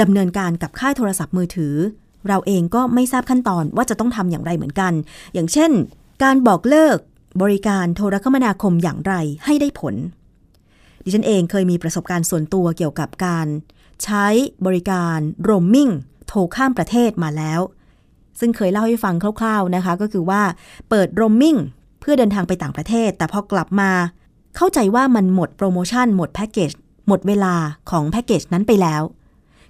[0.00, 1.74] ดำเนินการกับค่ายโทรศัพท์มือถือ
[2.28, 4.92] เราเองก็ไม่ทราบขั้นตอนว่าจะต้องทำอย่างไรเหมือนกัน
[5.34, 5.70] อย่างเช่น
[6.22, 6.98] การบอกเลิก
[7.42, 9.94] บริการโทรคมนาคมอย่างไรให้ได้ผล
[11.04, 13.46] ดิฉันเองเคยมีประสบการณ์ส่วนตัวเกี่ยวกับการ
[14.04, 14.26] ใช้
[14.66, 15.88] บริการโรมมิ่ง
[16.28, 17.60] โทรข้ามประเทศมาแล้ว
[18.40, 20.42] ซึ่งเคยเล่าให้ฟังคร่าว ๆนะคะ ก็คือว่า
[20.90, 21.56] เปิดโรมมิ่ง
[22.00, 23.90] เพื่อเดินทางไปต่างประเทศ แต่พอกลับมา
[24.56, 26.70] เข้าใจว่ามันหมดโปรโมชั่นหมดแพ็กเกจ
[27.08, 27.54] หมดเวลา
[27.90, 29.02] ของแพ็กเกจนั้นไปแล้ว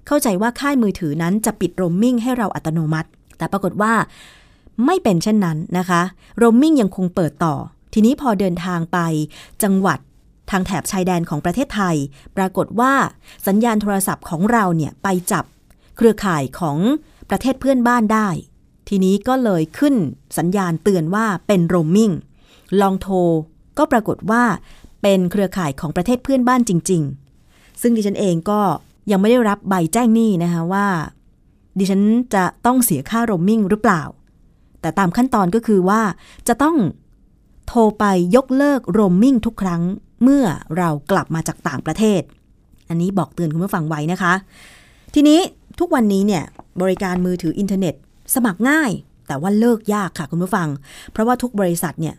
[0.07, 3.93] เข้าใจว่าค่ายมือถือนั้นจะปิดโรมมิ่งให้เราอัตโนมัติ แต่ปรากฏว่า
[4.85, 6.01] ไม่เป็นเช่นนั้นนะคะ
[6.37, 7.55] โรมมิ่งยังคงเปิดต่อ
[7.93, 8.97] ทีนี้พอเดินทางไป
[9.63, 9.99] จังหวัด
[10.49, 11.95] ทางแถบชายแดนของประเทศไทย
[12.37, 12.93] ปรากฏว่า
[13.47, 15.45] สัญญาณโทรศัพท์ของเราเนี่ยไปจับ
[15.97, 16.77] เครือข่ายของ
[17.29, 18.29] ประเทศเพื่อนบ้านได้
[18.89, 19.95] ทีนี้ก็เลยขึ้น
[20.37, 22.11] สัญญาณเตือนว่าเป็นโรมมิ่ง
[22.81, 23.15] ลองโทร
[23.77, 24.43] ก็ปรากฏว่า
[25.01, 27.03] เป็นเครือข่ายของประเทศเพื่อนบ้านจริง
[27.81, 28.61] ซึ่งดิฉันเองก็
[29.11, 30.87] ยังไม่ได้รับใบแจ้งหนี้นะคะว่า
[31.77, 32.01] ดิฉัน
[32.35, 34.03] จะต้องเสียค่าโรมมิ่งหรือเปล่า
[34.81, 36.01] แต่ตามขั้นตอนก็คือว่า
[36.47, 36.77] จะต้อง
[37.67, 38.05] โทรไป
[38.35, 39.83] ยกเลิกโรมมิ่งทุกครั้ง
[40.23, 40.43] เมื่อ
[40.77, 42.21] เรากลับมาจากต่างประเทศ
[42.89, 44.33] อันนี้บอกเตือนคุณผู้ฟังไว้นะคะ
[45.13, 45.39] ทีนี้
[45.79, 46.43] ทุกวันนี้เนี่ย
[46.81, 47.95] บริการมือถืออินเทอร์เน็ต
[48.35, 48.91] สมัครง่าย
[49.27, 50.67] แต่ว่าเลิกยากค่ะคุณผู้ฟัง
[51.11, 52.15] เพราะว่าทุกบริษัทเนี่ย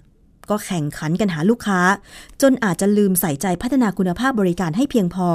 [0.51, 1.81] ก็แข่งขันกันหาลูกค้า
[2.43, 5.29] จนอาจจะลืมใส่ใจพัฒนาคุณภาพบริการให้เพียงพอ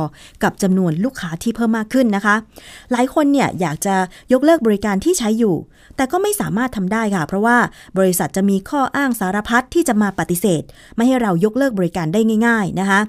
[0.43, 2.35] กับจำนวนลูกค้าที่เพิ่มมากขึ้นนะคะ
[2.91, 3.95] หลายคนเนี่ยอยากจะ
[4.33, 5.55] ยกเลิกบริการที่ใช้อยู่
[5.95, 7.57] แต่ก็ไม่สามารถทำได้ค่ะ เพราะว่า
[7.97, 10.63] บริษัทจะมีข้ออ้างสารพัดที่จะมาปฏิเสธ
[10.95, 12.99] ไม่ให้เรายกเลิกบริการได้ง่าย ๆนะคะ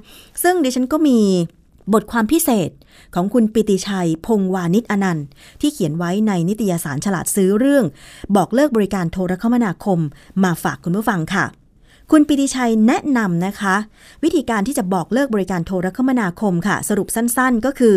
[0.43, 1.21] ซึ่งดิฉันก็มี
[1.95, 2.71] บทความพิเศษ
[3.15, 5.27] ของคุณปิติชัย พงวานิชอนันต์
[5.61, 7.85] ที่เขียนไว้ในนิตยสารฉลาดซื้อเรื่อง
[8.37, 9.99] บอกเลิกบริการโทรคมนาคม
[10.45, 11.45] มาฝากคุณผู้ฟังค่ะ
[12.11, 13.77] คุณปิติชัยแนะนำนะคะ
[14.23, 17.95] วิธีการที่จะบอกเลิกบริการโทรคมนาคมค่ะ สรุปสั้นๆ ก็คือ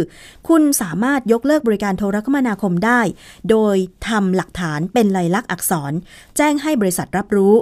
[0.48, 3.02] คุณสามารถยกเลิกบริการโทรคมนาคมได้
[3.50, 3.76] โดย
[4.08, 5.92] ทำหลักฐานเป็นลายลักษณ์อักษร
[6.38, 7.54] แจ้งให้บริษัทรับรู้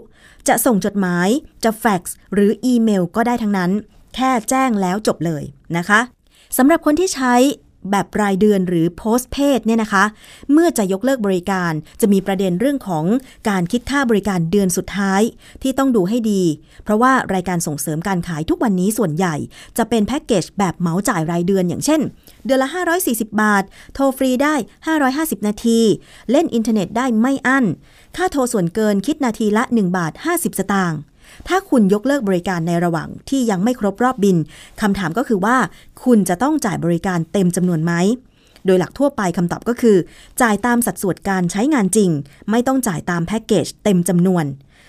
[0.48, 1.28] จะส่งจดหมาย
[1.64, 3.72] จะแฟกซ์หรืออีเมลก็ได้ทั้งนั้น
[4.16, 5.44] แค่แจ้งแล้วจบเลย
[5.78, 6.00] นะคะ
[6.58, 7.34] สำหรับคนที่ใช้
[7.92, 10.04] แบบรายเดือนหรือโพสเพดเนี่ยนะคะ
[10.52, 13.06] เมื่อจะยกเลิกบริการจะมีประเด็นเรื่องของ
[13.50, 15.22] การคิดค่าบริการเดือนสุดท้าย
[15.62, 16.44] ที่ต้องดูให้ดี
[16.84, 19.36] เพราะว่ารายการส่งเสริมการขายทุกวันนี้ส่วนใหญ่
[19.78, 22.02] จะเป็นแพ็กเกจแบบเหมาจ่ายรายเดือนอย่างเช่น
[22.46, 22.70] เดือนละ
[23.04, 24.56] 540 บาท โทรฟรีได้
[25.20, 25.80] 550 นาที
[26.32, 27.66] เล่นอินเทอร์เน็ตได้ไม่อั้น
[28.18, 31.00] ค่าโทรส่วนเกินคิดนาทีละ 1 บาท 50 สตางค์
[31.48, 34.38] ถ้าคุณยกเลิกบริการในระหว่างที่ยังไม่ครบรอบบิน
[34.82, 35.58] คำถามก็คือว่า
[36.04, 37.94] คุณจะต้องจ่ายบริการเต็มจำนวนไหม
[38.66, 39.98] โดยหลักทั่วไปคำตอบก็คือ
[40.42, 42.10] จ่ายตามสัดส่วนการใช้งานจริง
[42.50, 44.46] ไม่ต้องจ่ายตามแพ็กเกจเต็มจำนวน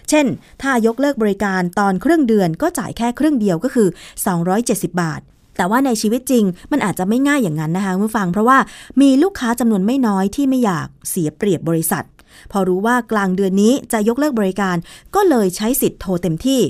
[0.09, 0.27] เช่น
[0.62, 3.88] ถ้ายกเลิกบริการตอนครึ่งเดือนก็จ่ายแค่ครึ่งเดียวก็คือ
[4.45, 5.21] 270 บาท
[5.57, 8.59] แต่ว่าในชีวิตจริง มันอาจจะไม่ง่ายอย่างนั้นนะคะคุณผู้ฟังเพราะว่า
[9.01, 12.05] มีลูกค้าจำนวนไม่น้อยที่ไม่อยากเสียเปรียบบริษัท
[12.53, 14.77] พอรู้ว่ากลางเดือนนี้จะยกเลิกบริการ
[15.14, 16.62] ก็เลยใช้สิทธิ์โทรเต็มที่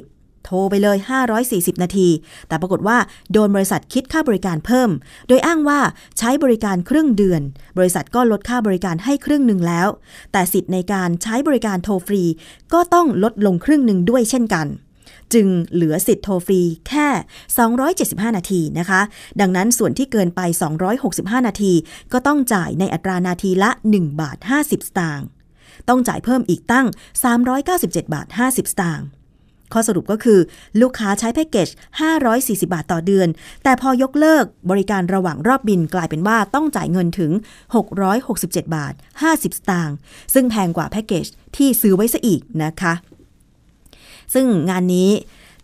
[0.44, 0.98] โทรไปเลย
[1.40, 2.08] 540 นาที
[2.48, 2.98] แต่ปรากฏว่า
[3.32, 4.90] โดนบริษัทคิดค่าบริการเพิ่ม
[5.28, 5.80] โดยอ้างว่า
[6.18, 7.42] ใช้บริการครึ่งเดือน
[7.78, 9.88] บริษัทก็ลดค่าบริการให้ครึ่งหนึ่งแล้ว
[10.32, 12.22] แต่สิทธิ์ในการใช้บริการโทรฟรี
[12.72, 14.66] ก็ต้องลดลงครึ่งหนึ่งด้วยเช่นกัน
[15.34, 17.08] จึงเหลือสิทธิ์โทรฟรีแค่
[17.72, 19.00] 275 นาทีนะคะ
[19.40, 20.40] ดังนั้นส่วนที่เกินไป
[20.94, 21.72] 265 นาที
[22.12, 25.26] ก็ต้องจ่ายในอัตรานาทีละ 1 บาท 50 สตางค์
[25.88, 26.86] ต้องจ่ายเพิ่มอีกตั้ง
[27.50, 29.06] 397 บาท 50 สตางค์
[29.72, 30.38] ข้อสรุปก็คือ
[30.80, 31.68] ลูกค้าใช้แพ็กเกจ
[32.20, 33.28] 540 บาทต่อเดือน
[33.64, 37.32] แต่พอยกเลิกบริการระหว่างรอบบินกลายเป็นว่าต้องจ่ายเงินถึง
[38.04, 39.96] 667 บาท 50 สตางค์
[40.34, 42.94] ซึ่งแพงกว่าแพ็กเกจที่ซื้อไว้ซะอีกนะคะ
[44.34, 45.10] ซึ่งงานนี้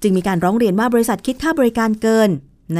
[0.02, 2.30] จึงมีการร้องเรียนว่าบริษัทคิดค่าบริการเกิน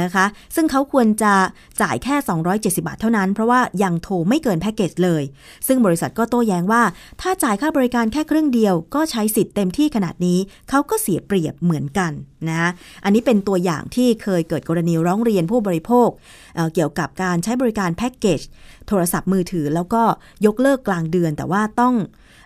[0.01, 0.25] นะคะ
[0.55, 1.33] ซึ่งเขาควรจะ
[1.81, 2.15] จ่ายแค่
[2.51, 5.23] 270 บาทเท่านั้น เพราะว่ายังโทรไม่เกินแพ็กเกจเลย
[5.67, 6.83] ซึ่งบริษัทก็โต้แย้งว่า
[7.21, 12.11] ถ้าจ่ายค่าบริการแค่ครึ่งเดียว ก็ใช้สิทธิ์เต็มที่ขนาดนี้ เขาก็เสียเปรียบเหมือนกัน
[12.49, 12.69] นะ
[13.03, 16.09] อันนี้เป็นตัวอย่างที่เคยเกิดกรณีร้องเรียนผู้บริโภค
[16.55, 18.41] เเกี่ยวกับการใช้บริการแพ็กเกจ
[18.87, 20.03] โทรศัพท์มือถือ แล้วก็
[20.45, 21.93] ยกเลิกกลางเดือน แต่ว่าต้อง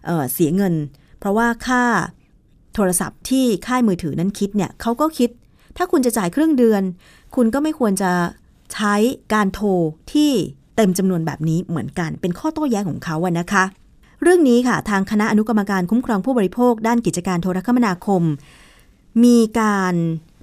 [0.05, 0.73] เออเสียเงิน
[1.19, 1.84] เพราะว่าค่า
[2.75, 5.29] โทรศัพท์ที่ค่ายมือถือนั้นคิดเนี่ยเขาก็คิด
[5.77, 6.84] ถ้าคุณจะจ่ายครึ่งเดือน
[7.36, 8.12] คุณก็ไม่ควรจะ
[8.74, 8.95] ใช้
[9.34, 9.69] การโทร
[10.13, 10.32] ที่
[10.76, 13.63] เต็มจำนวนแบบนี้เหมือนกัน เป็นข้อโต้แย้งของเขาอะนะคะ
[14.21, 18.21] เรื่องนี้ค่ะทางคณะอนุกรรมการคุ้มครองผู้บริโภค ด้านกิจการโทรคมนาคม
[19.24, 19.95] มีการ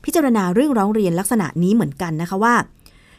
[0.05, 2.55] พิจารณาเรื่องร้องเรียนลักษณะนี้เหมือนกันนะคะว่า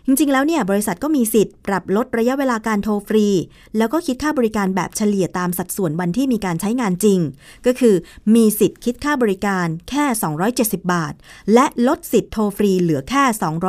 [0.05, 3.27] จริง ๆ แล้วเนี่ยบริษัทก็มีสิทธิ์ปรับลดระยะเวลาการโทรฟรี
[3.77, 7.19] แล้วก็คิดค่าบริการแบบเฉลี่ยตามสัดส่วนวันที่มีการใช้งานจริง
[7.65, 7.95] ก็คือ
[8.35, 10.05] มีสิทธิ์คิดค่าบริการแค่
[10.49, 11.13] 270 บาท
[11.53, 13.23] และลดสิทธิ์โทรฟรีเหลือแค่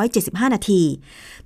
[0.05, 0.83] 275 นาที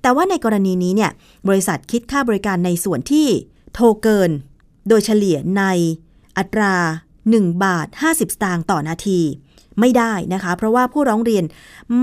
[0.01, 1.11] แต่ว่าในกรณีนี้เนี่ย
[1.47, 3.27] บริษัทคิดค่าบริการในส่วนที่
[3.73, 4.31] โทรเกิน
[4.87, 5.63] โดยเฉลี่ยใน
[6.37, 6.73] อัตรา
[7.19, 9.19] 1 บาท 50 สตางค์ต่อนาที
[9.79, 11.43] ไม่ได้นะคะ เพราะว่าผู้ร้องเรียน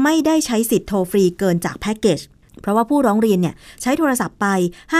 [0.03, 2.20] ไม่ได้ใช้สิทธิ์โทรฟรีเกินจากแพ็กเกจ
[2.62, 4.47] เพราะว่าผู้ร้องเรียนเนี่ยใช้โทรศัพท์ไป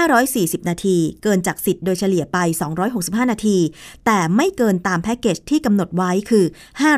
[0.09, 2.38] 540 นาที เกินจากสิทธิ์โดยเฉลี่ยไป
[2.85, 3.59] 265 นาที
[4.07, 6.45] แต่ไม่เกินตามแพ็กเกจที่กำหนดไว้คือ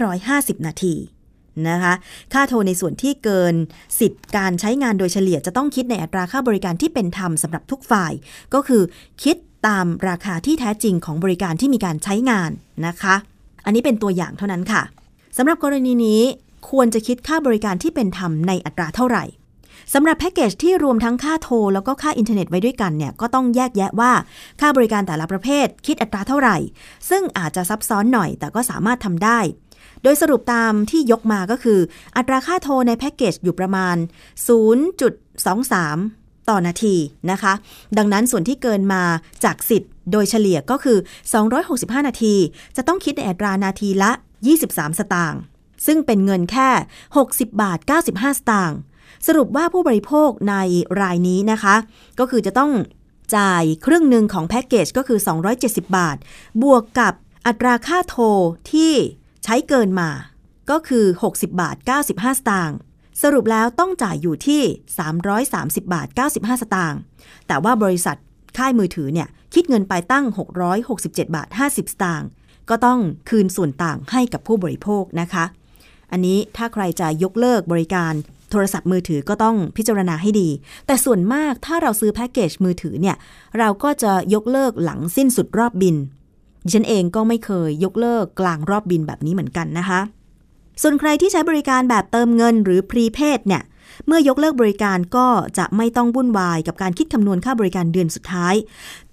[0.07, 0.95] 550 นาที
[1.69, 1.95] นะคะ
[2.33, 3.55] ค่าโทรในส่วนที่เกิน
[4.01, 8.13] สิทธิ์การใช้งานโดยเฉลี่ยจะต้องคิดในอัตราค่าบริการที่เป็นธรรมสำหรับทุกฝ่าย
[8.55, 8.83] ก็คือ
[9.23, 12.51] คิดตามราคาที่แท้จริงของบริการที่มีการใช้งาน
[12.87, 13.15] นะคะ
[13.65, 14.83] อันนี้เป็นตัวอย่างเท่านั้นค่ะ
[15.37, 16.21] สำหรับกรณีนี้
[16.71, 19.25] ควรจะคิดค่าบริการที่เป็นธรรมในอัตราเท่าไหร่
[19.95, 24.13] สำหรับแพ็กเกจที่รวมทั้งค่าโทร แล้วก็ค่าอินเทอร์เน็ตไว้ด้วยกันเนี่ยก็ต้องแยกแยะว่า
[24.61, 26.57] ค่าบริการแต่ละประเภท คิดอัตราเท่าไหร่
[27.11, 29.39] ซึ่งอาจจะซับซ้อนหน่อย แต่ก็สามารถทำได้
[30.03, 31.81] โดยสรุปตามที่ยกมาก็คือ
[32.17, 33.97] อัตราค่าโทรในแพ็กเกจอยู่ประมาณ
[35.63, 36.97] 0.23ต่อนาที
[37.31, 37.53] นะคะ
[37.99, 39.03] ดังนั้นส่วนที่เกินมา
[39.45, 40.99] จากสิทธิ์โดยเฉลี่ยก็คือ
[41.53, 42.35] 265 นาที
[42.77, 44.11] จะต้องคิดในอัตรานาทีละ
[44.55, 45.41] 23 สตางค์
[45.87, 46.69] ซึ่งเป็นเงินแค่
[47.15, 48.79] 60 บาท 95 สตางค์
[49.27, 50.55] สรุปว่าผู้บริโภคใน
[51.01, 51.77] รายนี้นะคะ
[52.19, 52.73] ก็คือจะต้อง
[53.37, 55.19] จ่ายครึ่งหนึ่งของแพ็กเกจก็คือ
[55.59, 56.17] 270 บาท
[56.63, 57.15] บวกกับ
[57.47, 58.25] อัตราค่าโทร
[58.73, 58.93] ที่
[59.45, 60.11] ใช้เกินมา
[60.71, 61.77] ก็คือ 60 บาท
[62.07, 62.77] 95 สตางค์
[63.23, 64.63] สรุปแล้วต้องจ่ายอยู่ที่
[65.27, 67.01] 330 บาท 95 สตางค์
[67.47, 68.17] แต่ว่าบริษัท
[68.59, 70.25] ค่ายมือถือเนี่ยคิดเงินไปตั้ง
[70.81, 72.29] 667 บาท 50 สตางค์
[72.71, 75.45] ก็ต้องคืนส่วนต่างให้กับผู้บริโภคนะคะ
[76.13, 78.13] อันนี้ถ้าใครจะยกเลิกบริการ
[78.51, 80.49] โทรศัพท์มือถือก็ต้องพิจารณาให้ดี
[80.87, 83.17] แต่ส่วนมากถ้าเราซื้อแพ็กเกจมือถือเนี่ย
[83.59, 85.97] เราก็จะยกเลิกหลังสิ้นสุดรอบบิน
[86.73, 90.01] ฉันเองก็ไม่เคยยกเลิกกลางรอบบินแบบนี้เหมือนกันนะคะ
[90.83, 93.63] ส่วนใครที่ใช้บริการแบบเติมเงินหรือพรีเพดเนี่ย
[94.07, 98.55] เมื่อยกเลิกบริการก็จะไม่ต้องวุ่นวายกับการคิดคำนวณค่าบริการเดือนสุดท้าย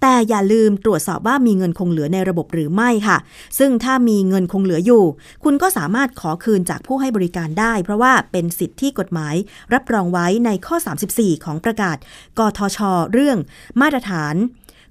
[0.00, 3.18] แต่อย่าลืมตรวจสอบว่ามีเงินคงเหลือในระบบหรือไม่ค่ะ
[3.58, 5.04] ซึ่งถ้ามีเงินคงเหลืออยู่
[5.44, 9.34] คุณก็สามารถขอคืนจากผู้ให้บริการได้ เพราะว่าเป็นสิทธิที่กฎหมาย
[9.74, 10.76] รับรองไว้ในข้อ
[11.10, 11.96] 34 ของประกาศ
[12.38, 12.78] กทช
[13.12, 13.38] เรื่อง
[13.80, 14.34] มาตรฐาน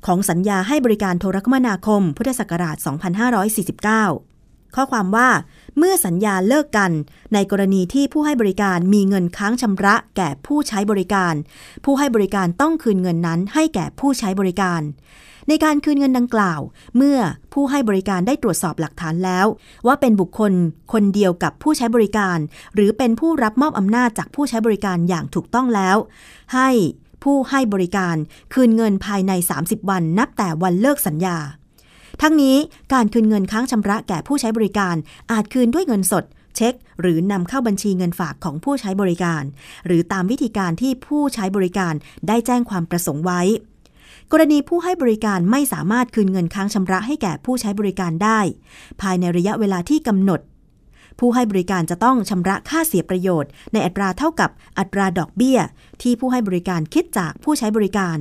[0.05, 2.77] ของสัญญาให้บริการโทรคมนาคม พุทธศักราช
[3.95, 5.29] 2549 ข้อความว่า
[5.77, 6.91] เมื่อสัญญาเลิกกัน
[7.33, 11.33] ในกรณีที่ผู้ให้บริการมีเงินค้างชำระแก่ผู้ใช้บริการ
[11.85, 14.81] ผู้ให้บริการต้องคืนเงินนั้นให้แก่ผู้ใช้บริการ
[15.49, 16.61] ในการคืนเงินดังกล่าว
[16.95, 17.19] เมื่อ
[17.53, 19.47] ผู้ให้บริการได้ตรวจสอบหลักฐานแล้ว
[19.87, 20.53] ว่าเป็นบุคคล
[20.93, 22.37] คนเดียวกับผู้ใช้บริการ
[22.75, 25.97] หรือเป็นผู้รับมอบอำนาจจากผู้ใช้บริการอย่างถูกต้องแล้ว
[26.53, 26.69] ให้
[27.23, 28.15] ผู้ให้บริการ
[28.53, 31.37] คืนเงินภายใน 30 วันนับแต่วันเลิกสัญญา
[32.21, 32.57] ทั้งนี้
[32.93, 34.95] การคืนเงินค้างชำระแก่ผู้ใช้บริการ
[35.31, 36.23] อาจคืนด้วยเงินสด
[36.55, 39.43] เช็ค หรือนำเข้าบัญชีเงินฝากของผู้ใช้บริการ
[39.85, 41.93] หรือตามวิธีการที่ผู้ใช้บริการ
[42.27, 43.41] ได้แจ้งความประสงค์ไว้
[44.31, 48.39] กรณีผู้ให้บริการไม่สามารถคืนเงินค้างชำระให้แก่ผู้ใช้บริการได้
[49.01, 50.39] ภายในระยะเวลาที่กำหนด
[51.19, 54.49] ผู้ให้บริการจะต้องชำระค่าเสียประโยชน์ ในอัตราเท่ากับ
[54.79, 55.59] อัตราดอกเบี้ย
[56.01, 58.17] ที่ผู้ให้บริการคิดจากผู้ใช้บริการ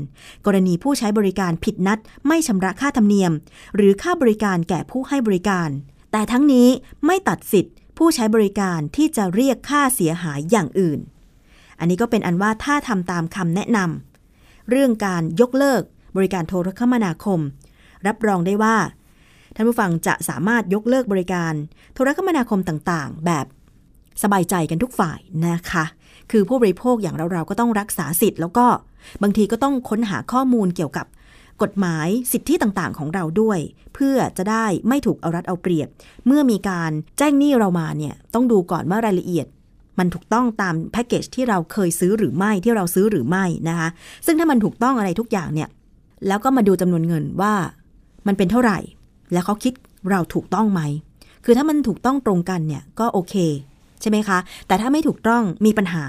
[0.46, 3.32] กรณีผู้ใช้บริการผิดนัด ไม่ชำระค่าธรรมเนียม
[3.76, 5.68] หรือค่าบริการแก่ผู้ให้บริการ
[6.12, 6.68] แต่ทั้งนี้
[7.06, 11.00] ไม่ตัดสิทธิ์ ผู้ใช้บริการที่จะเรียกค่าเสียหายอย่างอื่น
[11.78, 15.82] อันนี้ก็เป็นอันว่าถ้าทำตามคำแนะนำเรื่องการยกเลิก
[16.16, 17.40] บริการโทรคมนาคม
[18.06, 18.76] รับรองได้ว่า
[19.54, 21.52] ท่านผู้ฟังจะสามารถยกเลิกบริการ
[21.94, 23.46] โทรคมนาคมต่างๆ แบบ
[24.22, 25.84] สบายใจกันทุกฝ่ายนะคะ
[26.30, 28.66] คือผู้บริโภคอย่างเราๆก็ต้องรักษาสิทธิ์ แล้วก็
[29.22, 31.06] บางทีก็ต้องค้นหาข้อมูลเกี่ยวกับ
[31.62, 33.58] กฎหมายสิทธิต่างๆ ของเราด้วย
[33.94, 35.88] เพื่อจะได้ไม่ถูกเอารัดเอาเปรียบ
[36.26, 39.46] เมื่อมีการแจ้งหนี้เรามาเนี่ยต้องดูก่อนว่ารายละเอียด
[39.98, 43.88] มันถูกต้องตามแพ็กเกจที่เราเคยซื้อหรือไม่ที่เราซื้อหรือไม่นะคะ
[44.26, 45.68] ซึ่งถ้ามันถูกต้องอะไรทุกอย่างเนี่ย
[46.26, 47.54] แล้วก็มาดูจำนวนเงินว่า
[48.26, 48.78] มันเป็นเท่าไหร่
[49.32, 49.72] แล้วเขาคิด
[50.10, 50.80] เราถูกต้องไหม
[51.44, 53.34] คือถ้ามันถูกต้องตรงกันเนี่ยก็โอเค
[54.00, 56.04] ใช่ไหมคะ แต่ถ้าไม่ถูกต้องมีปัญหา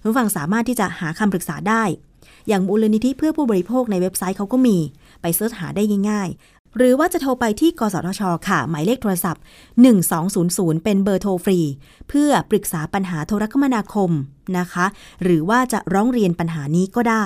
[0.00, 1.82] คุณผู้ฟังสามารถที่จะหาคำปรึกษาได้
[2.48, 4.76] อย่างมูลนิธิเพื่อผู้บริโภคในเว็บไซต์เขาก็มี
[5.20, 9.42] ไปเสิร์ชหาได้ง่าย ๆ หรือว่าจะโทรไปที่ กสทช ค่ะ หมายเลขโทรศัพท์
[10.12, 11.60] 1200 เป็นเบอร์โทรฟรี
[12.08, 14.10] เพื่อปรึกษาปัญหาโทรคมนาคม
[14.58, 14.86] นะคะ
[15.22, 17.24] หรือว่าจะร้องเรียนปัญหานี้ก็ได้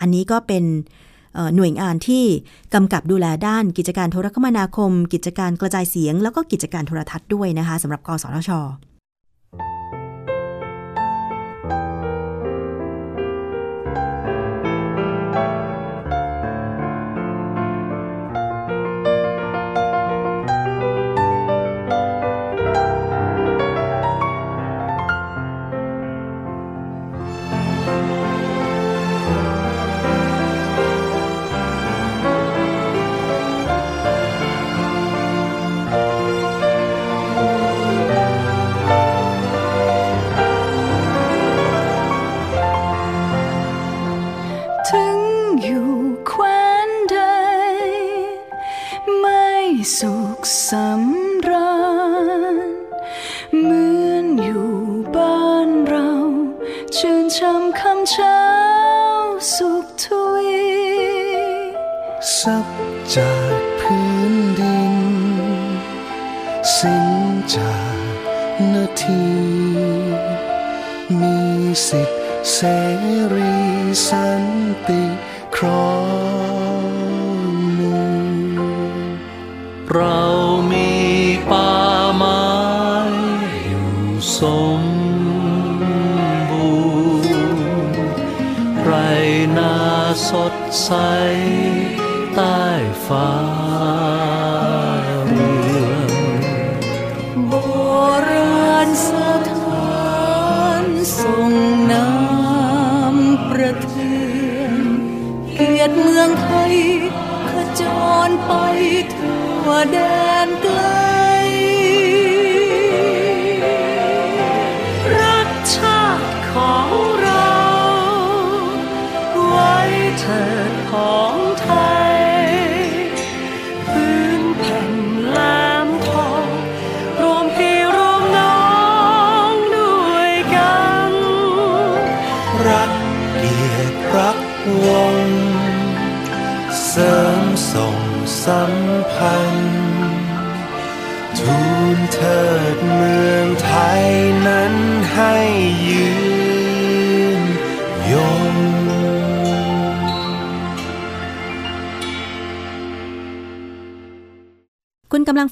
[0.00, 0.64] อันนี้ก็เป็น
[1.56, 2.24] หน่วยงานที่
[2.74, 8.50] กำกับดูแลด้านกิจการโทรคมนาคม กิจการกระจายเสียง แล้วก็กิจการโทรทัศน์ด้วยนะคะสำหรับกสทช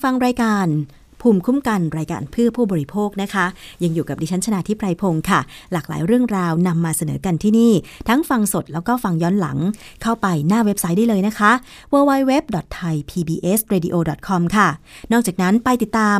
[0.02, 0.68] ฟังรายการ
[1.22, 3.46] ภูมิคุ้มกันรายการเพื่อผู้บริโภคนะคะ
[3.82, 5.40] ยังอยู่กับดิฉันชนาทิพไพรพงศ์ค่ะ
[5.72, 7.72] หลากหลายเรื่องราวนำมาเสนอกันที่นี่
[8.08, 9.58] ทั้งฟังสดแล้วก็ฟังย้อนหลัง
[10.02, 11.52] เข้าไปหน้าเว็บไซต์ได้เลยนะคะ
[11.92, 14.68] www.thaipbsradio.com ค่ะ
[15.12, 16.18] นอกจากนั้นไปติดตาม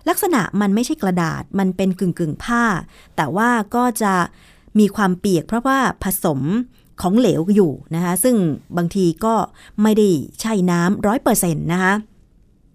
[0.09, 2.63] ลักษณะมันไม่ใช่กระดาษมันเป็นกึ่งกึ่งผ้า
[3.15, 4.13] แต่ว่าก็จะ
[4.79, 6.39] มีความเปียกเพราะว่าผสม
[7.01, 8.35] ของเหลวอยู่นะคะซึ่ง
[8.77, 9.35] บางทีก็
[9.81, 10.07] ไม่ได้
[10.41, 11.93] ใช่น้ำร้อยเปอร์เซ็นต์นะคะ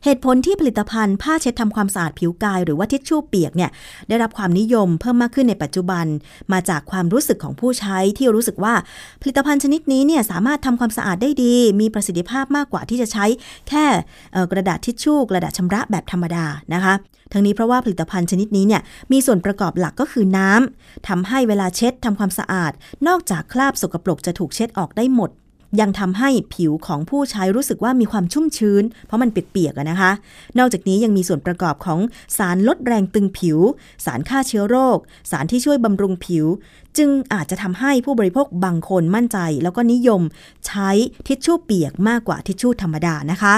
[0.09, 3.71] เหตุผลที่ผลิตภัณฑ์ผ้าเช็ดทำความสะอาดผิวกาย หรือว่าทิชชู่เปียกเนี่ย
[4.09, 6.07] ได้รับความนิยมเพิ่มมากขึ้นในปัจจุบัน
[6.53, 8.75] มาจากความรู้สึกของผู้ใช้ที่รู้สึกว่า
[9.23, 13.27] ผลิตภัณฑ์ชนิดนี้เนี่ยสามารถทำความสะอาดได้ดี มีประสิทธิภาพมากกว่าที่จะใช้
[13.69, 13.85] แค่
[14.53, 16.45] กระดาษทิชชู่ กระดาษชำระแบบธรรมดา
[16.75, 16.95] นะคะ
[17.33, 18.83] ทั้งนี้เพราะว่าผลิตภัณฑ์ชนิดนี้เนี่ย
[19.13, 22.73] มีส่วนประกอบหลักก็คือน้ำทำให้เวลาเช็ดทำความสะอาด
[23.09, 25.31] นอกจากคราบสกปรกจะถูกเช็ดออกได้หมด
[25.81, 30.13] ยังทำให้ผิวของผู้ใช้รู้สึกว่ามีความชุ่มชื้น เพราะมันเปียกๆนะคะ
[30.59, 32.01] นอกจากนี้ยังมีส่วนประกอบของ
[32.39, 33.59] สารลดแรงตึงผิว
[34.05, 34.99] สารฆ่าเชื้อโรค
[35.31, 36.47] สารที่ช่วยบำรุงผิว
[36.99, 40.23] จึงอาจจะทำให้ผู้บริโภคบางคนมั่นใจ แล้วก็นิยม
[40.67, 40.91] ใช้
[41.27, 43.57] ทิชชู่เปียกมากกว่าทิชชู่ธรรมดานะคะ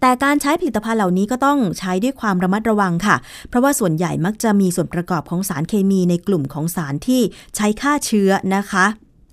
[0.00, 3.16] แต่การใช้ผลิตภัณฑ์เหล่านี้ก็ต้องใช้ด้วยความระมัดระวังค่ะ
[3.48, 7.22] เพราะว่าส่วนใหญ่มักจะมีส่วนประกอบของสารเคมีในกลุ่มของสารที่
[7.56, 8.84] ใช้ฆ่าเชื้อนะคะ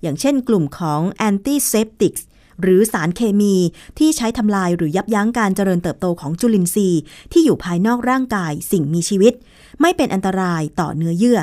[0.02, 2.22] อย่างเช่นกลุ่มของ antiseptics
[2.62, 3.54] หรือสารเคมี
[3.98, 7.00] ที่ใช้ทำลายหรือยับยั้งการเจริญเติบโตของจุลินทรีย์
[7.32, 9.32] ที่อยู่ภายนอกร่างกายสิ่งมีชีวิต
[9.80, 11.40] ไม่เป็นอันตรายต่อเนื้อเยื่อ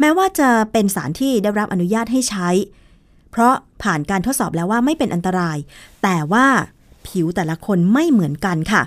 [0.00, 2.48] แม้ว่าจะเป็นสารที่ได้รับอนุญาตให้ใช้
[3.30, 5.58] เพราะผ่านการทดสอบแล้วว่าไม่เป็นอันตราย
[6.02, 6.46] แต่ว่า
[7.06, 8.82] ผิวแต่ละคนไม่เหมือนกันค่ะ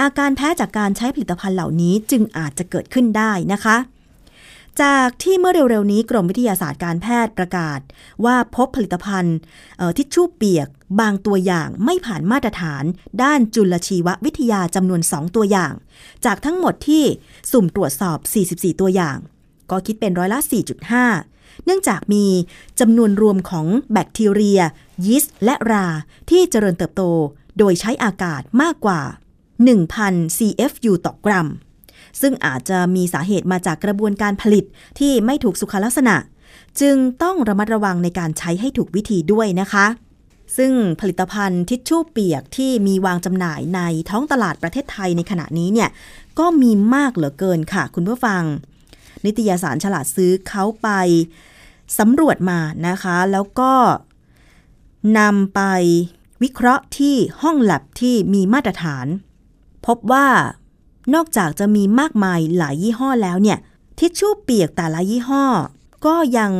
[0.00, 3.76] อาการแพ้จากการใช้ผลิตภัณฑ์เหล่านี้จึงอาจจะเกิดขึ้นได้นะคะ
[4.82, 7.80] จากที่เมื่อเร็วๆนี้กรมวิทยาศาสตร์การแพทย์ประกาศ
[8.24, 9.36] ว่าพบผลิตภัณฑ์
[9.78, 10.68] เอ่อทิชชู่เปียก
[11.00, 12.84] บางตัวอย่างไม่ผ่านมาตรฐาน
[13.22, 15.72] ด้านจุลชีววิทยาจำนวน 2 ตัวอย่าง
[16.24, 17.04] จากทั้งหมดที่
[17.52, 18.18] สุ่มตรวจสอบ
[18.50, 19.18] 44 ตัวอย่าง
[19.70, 20.38] ก็คิดเป็นร้อยละ
[21.02, 22.26] 4.5 เนื่องจากมี
[22.80, 24.60] จำนวนรวมของแบคทีเรีย
[25.04, 25.86] ยีสต์และรา
[26.30, 27.02] ที่เจริญเติบโต
[27.58, 29.00] โดยใช้อากาศมากกว่า
[29.70, 31.48] 1,000 CFU ต่อกรัม
[32.20, 34.64] ซึ่งอาจจะมีสาเหตุมาจากกระบวนการผลิต
[34.98, 36.16] ที่ไม่ถูกสุขลักษณะ
[36.80, 39.86] จึงต้องระมัดระวังในการใช้ให้ถูกวิธีด้วยนะคะ
[40.56, 43.80] ซึ่งผลิตภัณฑ์ทิชชู่เปียกที่มีวางจำหน่ายใน
[44.10, 45.90] ท้องตลาดประเทศไทยในขณะนี้เนี่ย
[46.38, 48.42] ก็มีมากเหลือเกินค่ะ คุณผู้ฟัง
[49.24, 50.88] นิตยสารฉลาดซื้อเขาไป
[51.98, 53.72] สำรวจมานะคะ แล้วก็
[55.18, 55.60] นำไป
[56.42, 59.06] วิเคราะห์ที่ห้องแลบที่มีมาตรฐาน
[59.86, 60.26] พบว่า
[61.14, 63.58] นอกจากจะมีมากมายหลายยี่ห้อแล้วเนี่ย
[63.98, 65.44] ทิชชู่เปียกแต่ละยี่ห้อ
[66.06, 66.52] ก็ยัง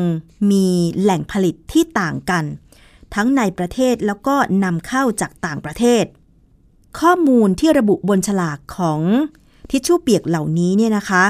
[0.51, 0.67] มี
[1.01, 2.45] แหล่งผลิตที่ต่างกัน
[3.15, 4.35] ทั้งในประเทศแล้วก็
[4.65, 6.05] นำเข้าจากต่างประเทศ
[7.01, 9.01] ข้อมูลที่ระบุบนฉลากของ
[9.71, 11.25] ทิชชู่เปียกเหล่านี้เนี่ยนะคะ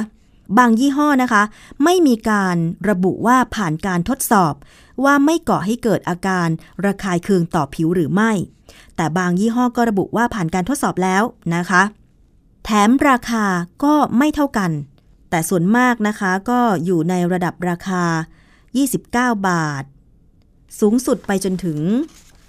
[0.59, 1.43] บางยี่ห้อนะคะ
[1.85, 2.57] ไม่มีการ
[2.89, 4.55] ระบุว่าผ่านการทดสอบ
[5.05, 6.49] ว่าไม่ก่อให้เกิดอาการ
[6.85, 8.33] ระคายเคืองต่อผิวหรือไม่
[8.97, 11.23] แต่บางยี่ห้อก็ระบุว่าผ่านการทดสอบแล้ว
[11.57, 11.83] นะคะ
[12.65, 13.45] แถมราคา
[13.85, 14.71] ก็ไม่เท่ากัน
[15.31, 18.05] แต่ส่วนมากนะคะก็อยู่ในระดับราคา
[18.77, 19.85] 29 บาท
[20.81, 21.79] สูงสุดไปจนถึง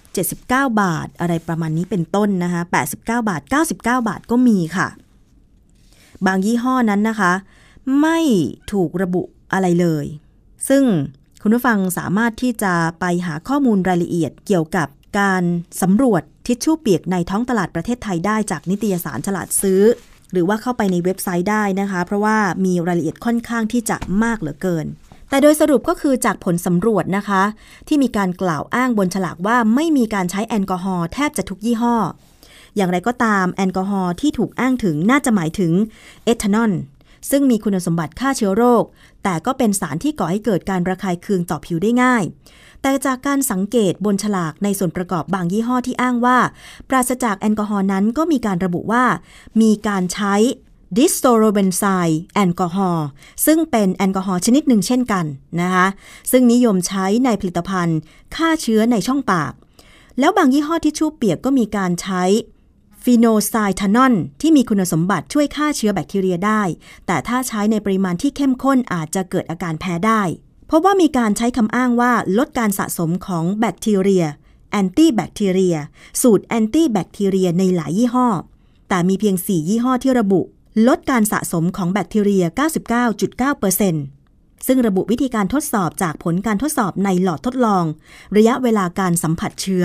[0.02, 2.62] 79 บาท อะไรประมาณนี้เป็นต้นนะคะ
[2.94, 4.88] 89 บาท 99 บาทก็มีค่ะ
[6.26, 7.32] บางยี่ห้อนั้นนะคะ
[8.00, 8.18] ไม่
[8.72, 10.06] ถูกระบุอะไรเลย
[10.68, 10.84] ซึ่ง
[11.42, 14.88] คุณผู้ฟังสามารถที่จะไปหาข้อมูลรายละเอียดเกี่ยวกับ
[15.18, 15.42] การ
[15.82, 19.82] สำรวจทิชชู่เปียกในท้องตลาดประเทศไทยได้จากนิตยสารฉลาดซื้อ
[20.32, 24.86] หรือว่าเข้าไปในเว็บไซต์ได้นะคะ เพราะว่ามีรายละเอียดค่อนข้างที่จะมากเหลือเกิน
[25.28, 27.42] แต่โดยสรุปก็คือจากผลสำรวจนะคะ
[27.88, 31.96] ที่มีการกล่าวอ้างบนฉลากว่าไม่มีการใช้แอลกอฮอล์แทบจะทุกยี่ห้อ
[32.76, 35.72] อย่างไรก็ตามแอลกอฮอล์ที่ถูกอ้างถึงน่าจะหมายถึง
[36.24, 36.72] เอทานอล
[37.30, 38.84] ซึ่งมีคุณสมบัติฆ่าเชื้อโรค
[39.24, 42.22] แต่ก็เป็นสารที่ก่อให้เกิดการระคายเคืองต่อผิวได้ง่าย
[42.82, 46.38] แต่จากการสังเกตบนฉลากในส่วนประกอบบางยี่ห้อที่อ้างว่า
[46.88, 49.04] ปราศจากแอลกอฮอล์นั้นก็มีการระบุว่า
[49.60, 50.34] มีการใช้
[50.98, 51.84] dichlorobenzyl
[52.34, 53.06] alcohol
[53.46, 55.24] ซึ่งเป็นแอลกอฮอล์ชนิดหนึ่งเช่นกัน
[55.60, 55.86] นะคะ
[56.30, 57.98] ซึ่งนิยมใช้ในผลิตภัณฑ์
[58.36, 59.52] ฆ่าเชื้อในช่องปาก
[60.18, 62.22] แล้วบางยี่ห้อทิชชู่เปียกก็มีการใช้
[63.02, 66.62] phenoxyethanol ที่มีคุณสมบัติช่วยฆ่าเชื้อแบคทีเรียได้
[67.06, 70.22] แต่ถ้าใช้ในปริมาณที่เข้มข้นอาจจะเกิดอาการแพ้ได้
[70.74, 74.24] เพราะว่ามีการใช้คำอ้างว่าลดการสะสมของแบคทีเรีย
[74.70, 75.76] antibacteria
[76.22, 78.28] สูตร antibacteria ในหลายยี่ห้อ
[78.88, 80.40] แต่มีเพียง 4 ยี่ห้อที่ระบุ
[80.88, 82.44] ลดการสะสมของแบคทีเรีย
[83.94, 87.84] 99.9%ซึ่งระบุวิธีการทดสอบจากผลการทดสอบในหลอดทดลอง
[88.36, 89.84] ระยะเวลาการสัมผัสเชื้อ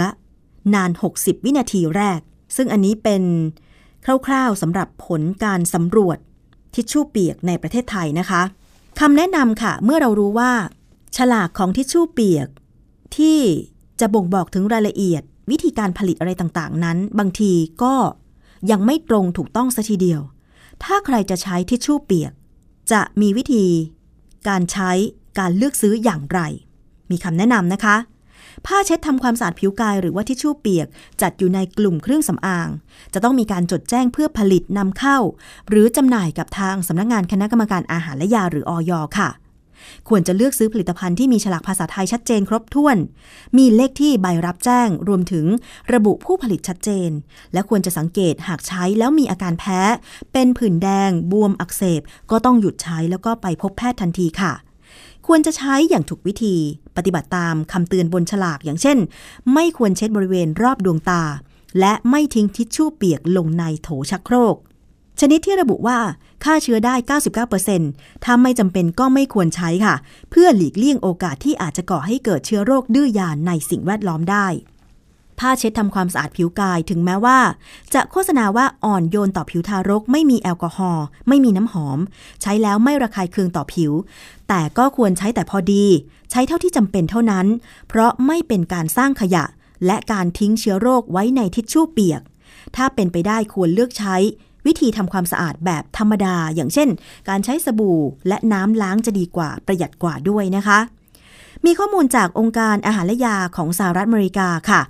[0.73, 2.19] นาน 60 วินาทีแรก
[2.55, 3.23] ซึ่งอันนี้เป็น
[4.25, 6.17] คร่าวๆสำหรับผลการสำรวจ
[6.73, 8.43] ทิชชู่เปียกในประเทศไทยนะคะ
[8.99, 10.51] คำแนะนำค่ะ เมื่อเรารู้ว่า
[11.15, 12.47] ฉลากของทิชชู่เปียก
[13.17, 13.39] ที่
[13.99, 17.53] จะบ่งบอกถึงรายละเอียด วิธีการผลิตอะไรต่างๆ นั้น บางที
[17.83, 17.95] ก็
[18.71, 20.21] ยังไม่ตรงถูกต้องซะทีเดียว
[20.83, 22.31] ถ้าใครจะใช้ทิชชู่เปียก
[22.91, 23.65] จะมีวิธี
[24.47, 24.91] การใช้
[25.39, 26.39] การเลือกซื้ออย่างไร
[27.11, 27.95] มีคำแนะนำนะคะ
[28.65, 30.87] ผ้าเช็ดทำความสะอาดผิวกายหรือว่าทิชชู่เปียก
[31.21, 32.69] จัดอยู่ในกลุ่มเครื่องสำอาง
[33.13, 35.17] จะต้องมีการจดแจ้งเพื่อผลิตนำเข้า
[35.69, 39.29] หรือจำหน่ายกับทางสำนักงานคณะกรรมการอาหารและยาหรืออยค่ะ
[40.09, 42.97] ควรจะเลือกซื้อผลิตภัณฑ์ที่มีฉลากภาษาไทยชัดเจนครบถ้วน
[43.57, 45.45] มีเลขที่ใบรับแจ้ง รวมถึง
[45.93, 47.09] ระบุผู้ผลิตชัดเจน
[47.53, 49.79] และควรจะสังเกตหากใช้แล้วมีอาการแพ้
[50.33, 54.53] เป็นผื่นแดง บวมอักเสบ ก็ต้องหยุดใช้แล้วก็ไปพบแพทย์ทันทีค่ะ
[55.27, 56.55] ควรจะใช้อย่างถูกวิธี
[56.97, 58.97] ปฏิบัติตามคำเตือนบนฉลากอย่างเช่น
[59.53, 61.23] ไม่ควรเช็ดบริเวณรอบดวงตา
[61.79, 64.55] และไม่ทิ้งทิชชู่เปียกลงในโถชักโครก
[65.21, 65.99] ชนิดที่ระบุว่า
[66.43, 66.95] ฆ่าเชื้อได้
[67.59, 69.95] 99%ถ้าไม่จำเป็นก็ไม่ควรใช้ค่ะ
[70.29, 74.47] เพื่อหลีกเลี่ยงโอกาสที่อาจจะก่อให้เกิดเชื้อโรคดื้อยาในสิ่งแวดล้อมได้
[75.39, 77.39] ผ้าเช็ดทำความสะอาดผิวกายถึงแม้ว่า
[77.93, 81.99] จะโฆษณาว่าอ่อนโยนต่อผิวทารก ไม่มีแอลกอฮอล์ไม่มีน้ำหอม
[82.41, 83.91] ใช้แล้วไม่ระคายเคืองต่อผิว
[84.47, 85.85] แต่ก็ควรใช้แต่พอดี
[86.31, 87.45] ใช้เท่าที่จำเป็นเท่านั้น
[87.87, 89.43] เพราะไม่เป็นการสร้างขยะ
[89.85, 92.21] และการทิ้งเชื้อโรคไว้ในทิชชู่เปียก
[92.75, 94.15] ถ้าเป็นไปได้ควรเลือกใช้
[94.67, 96.89] วิธีทำความสะอาดแบบธรรมดา อย่างเช่น
[97.29, 100.79] การใช้สบู่และน้ำล้างจะดีกว่าประหยัดกว่าด้วยนะคะ
[101.65, 104.81] มีข้อมูลจากองค์การอาหารและยาของสหรัฐอเมริกาค่ะ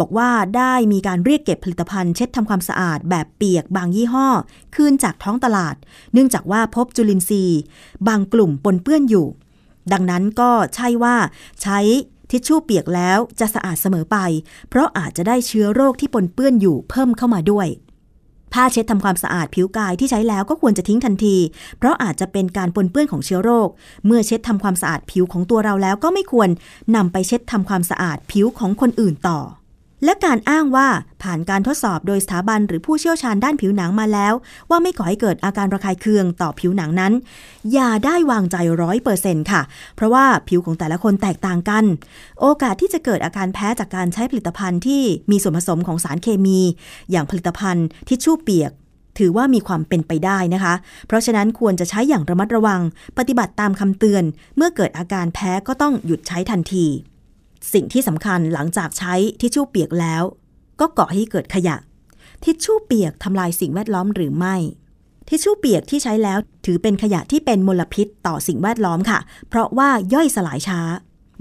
[0.00, 4.28] บอกว่าได้มีการเรียกเก็บผลิตภัณฑ์เช็ดทำความสะอาดแบบเปียกบางยี่ห้อ
[4.74, 5.76] คืนจากท้องตลาด
[6.12, 7.60] เนื่องจากว่าพบจุลินทรีย์
[8.08, 9.26] บางกลุ่มปนเปื้อนอยู่
[9.92, 11.16] ดังนั้นก็ใช่ว่า
[11.62, 11.78] ใช้
[12.30, 14.16] ทิชชู่เปียกแล้วจะสะอาดเสมอไป
[14.68, 17.66] เพราะอาจจะได้เชื้อโรคที่ปนเปื้อนอยู่เพิ่มเข้ามาด้วย
[18.54, 21.36] ผ้าเช็ดทำความสะอาดผิวกายที่ใช้แล้วก็ควรจะทิ้งทันที
[21.78, 23.68] เพราะอาจจะเป็นการปนเปื้อนของเชื้อโรค
[24.06, 26.48] เมื่อเช็ดทำความสะอาดผิวของตัวเราแล้วก็ไม่ควร
[26.96, 29.40] นำไปเช็ดทำความสะอาดผิวของคนอื่นต่อ
[30.04, 30.88] และการอ้างว่า
[31.22, 34.34] ผ่านการทดสอบโดยสถาบันหรือผู้เชี่ยวชาญด้านผิวหนังมาแล้ว
[34.70, 37.12] ว่าไม่ก่อให้เกิดอาการระคายเคืองต่อผิวหนังนั้น
[37.72, 39.62] อย่าได้วางใจร้อยเปอร์เซ็นต์ค่ะ
[39.96, 41.84] เพราะว่าผิวของแต่ละคนแตกต่างกัน
[42.40, 46.60] โอกาสที่จะเกิดอาการแพ้จากการใช้ผลิตภัณฑ์ที่มีส่วนผสมของสารเคมี
[47.10, 48.72] อย่างผลิตภัณฑ์ทิชชู่เปียก
[49.18, 50.74] ถือว่ามีความเป็นไปได้นะคะ
[51.06, 52.80] เพราะฉะนั้นควรจะใช้อย่างระมัดระวัง
[53.18, 54.24] ปฏิบัติตามคำเตือน
[54.56, 56.86] เมื่อเกิดอาการแพ้ก็ต้องหยุดใช้ทันที
[57.72, 60.22] สิ่งที่สำคัญหลังจากใช้ทิชชู่เปียกแล้ว
[60.80, 61.76] ก็ก่อให้เกิดขยะ
[62.44, 64.56] ทิชชู่เปียกทำลายสิ่งแวดล้อมหรือไม่
[65.28, 70.80] ทิชชู่เปียกที่ใช้แล้วถือเป็นขยะที่เป็นมลพิษต่อสิ่งแวดล้อมค่ะ เพราะว่าย่อยสลายช้า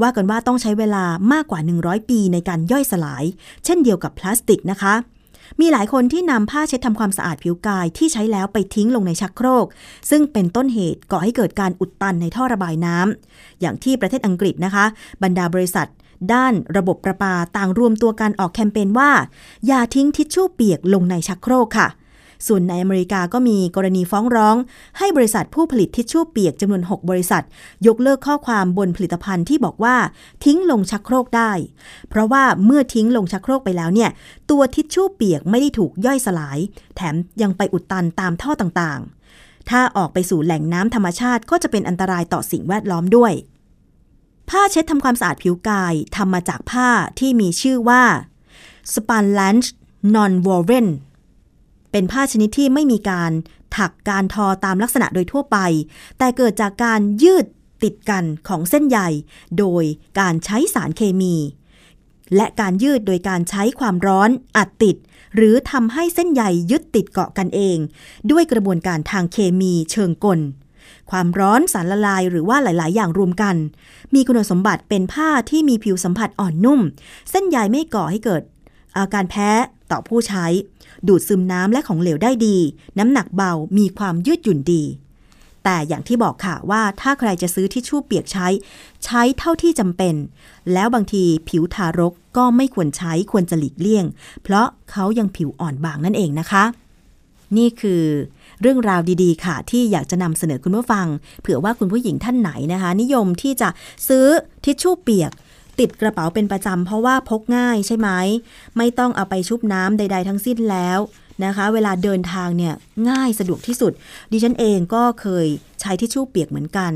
[0.02, 1.04] ว่ากันว่าต้องใช้เวลา
[1.34, 3.24] มากกว่า 100 ปีในการย่อยสลาย
[3.66, 4.94] เช่นเดียวกับพลาสติกนะคะ
[5.62, 9.66] มีหลายคนที่นำผ้าเช็ดทำความสะอาดผิวกายที่ใช้แล้วไปทิ้งลงในชักโครก
[10.10, 14.86] ซึ่งเป็นต้นเหตุก่อให้เกิดการอุดตันในท่อระบายน้ำอย่างที่ประเทศอังกฤษนะคะ
[15.24, 15.88] บรรดาบริษัท
[16.34, 19.12] ด้านระบบประปาต่างรวมตัวกันออกแคมเปญว่า
[19.68, 21.90] อย่าทิ้งทิชชู่เปียกลงในชักโครกค่ะ
[22.48, 24.56] ส่วนในอเมริกาก็มีกรณีฟ้องร้อง
[24.98, 27.44] ให้บริษัทผู้ผลิตทิชชู่เปียกจำนวน 6 บริษัท
[27.88, 29.96] ยกเลิกข้อความบนผลิตภัณฑ์ที่บอกว่า
[30.46, 31.52] ทิ้งลงชักโครกได้
[32.10, 34.10] เพราะว่าเมื่อทิ้งลงชักโครกไปแล้วเนี่ย
[34.50, 36.58] ตัวทิชชู่เปียกไม่ได้ถูกย่อยสลาย
[36.96, 43.34] แถมยังไปอุดตันตามท่อต่างๆ ถ้าออกไปสู่แหล่งน้ำธรรมชาติก็จะเป็นอันตรายต่อสิ่งแวดล้อมด้วย
[44.50, 46.90] ผ้าเช็ดทำความสะอาดผิวกายทำมาจากผ้า
[47.20, 48.04] ที่มีชื่อว่า
[48.94, 49.70] Spanlange
[50.16, 50.88] Non-Woven
[51.92, 53.32] เป็นผ้าชนิดที่ไม่มีการ
[53.78, 55.58] ถักการทอตามลักษณะโดยทั่วไป
[56.18, 57.46] แต่เกิดจากการยืด
[57.84, 59.00] ติดกันของเส้นใย
[59.60, 59.84] โดย
[60.20, 61.36] การใช้สารเคมี
[62.36, 64.96] และการยืดโดยการใช้ความร้อนอัดติด
[65.36, 67.78] หรือทำให้เส้นใยยึดติดเกาะกันเอง
[68.32, 70.40] ด้วยกระบวนการทางเคมีเชิงกล
[71.12, 73.56] ความร้อนสารละลายหรือว่าหลาย ๆ อย่างรวมกัน
[74.14, 76.82] มีคุณสมบัติเป็นผ้าที่มีผิวสัมผัสอ่อนนุ่ม
[77.30, 78.42] เส้นใยไม่ก่อให้เกิด
[78.98, 79.50] อาการแพ้
[79.92, 80.46] ต่อผู้ใช้
[81.08, 82.58] ดูดซึมน้ำและของเหลวได้ดี
[83.00, 84.84] น้ำหนักเบามีความยืดหยุ่นดี
[85.64, 88.48] แต่อย่างที่บอกค่ะว่าถ้าใครจะซื้อทิชชู่เปียกใช้
[89.06, 90.16] ใช้เท่าที่จำเป็น
[90.74, 94.06] แล้วบางทีผิวทารกก็ไม่ควรใช้ควรจะหลีกเลี่ยง
[94.44, 96.64] เพราะเขายังผิวอ่อนบางนั่นเองนะคะ
[97.58, 98.04] นี่คือ
[98.64, 101.08] เรื่องราวดีๆ ค่ะ ที่อยากจะนำเสนอคุณผู้ฟัง
[101.42, 103.70] เผื่อว่าคุณผู้หญิงท่านไหนนะคะ นิยมที่จะ
[104.08, 104.26] ซื้อ
[104.64, 105.32] ทิชชู่เปียก
[105.80, 108.10] ติดกระเป๋าเป็นประจำเพราะว่าพกง่ายใช่ไหม
[108.78, 111.00] ไม่ต้องเอาไปชุบน้ำใด ๆ ทั้งสิ้นแล้ว
[111.46, 112.74] นะคะ เวลาเดินทางเนี่ย
[113.10, 113.92] ง่ายสะดวกที่สุด
[114.32, 115.48] ดิฉันเองก็เคย
[115.82, 116.92] ใช้ทิชชู่เปียกเหมือนกัน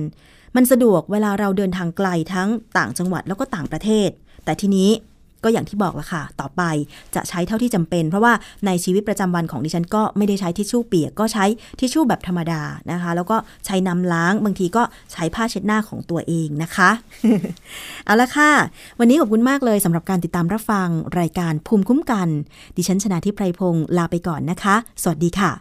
[0.55, 4.09] มันสะดวกเวลาเราเดินทางไกลทั้งต่างจังหวัดแล้วก็ต่างประเทศ
[4.45, 4.89] แต่ทีนี้
[5.43, 6.61] ก็อย่างที่บอกละค่ะ ต่อไป
[7.15, 8.33] จะใช้เท่าที่จำเป็น เพราะว่า
[8.65, 11.45] ในชีวิตประจำวันของดิฉันก็ไม่ได้ใช้ทิชชู่เปียกก็ใช้
[11.79, 12.61] ทิชชู่แบบธรรมดา
[12.91, 14.83] นะคะ แล้วก็ใช้น้ำล้างบางทีก็
[15.13, 16.89] ใช้ผ้าเช็ดหน้าของตัวเองนะคะ
[18.05, 18.51] เอาละค่ะ
[18.99, 20.88] วันนี้ขอบคุณมากเลยสำหรับการติดตามรับฟัง
[21.19, 22.27] รายการภูมิคุ้มกัน
[22.77, 25.51] ดิฉันชนะทิพไพรพงศ์ลาไปก่อนนะคะ สวัสดีค่ะ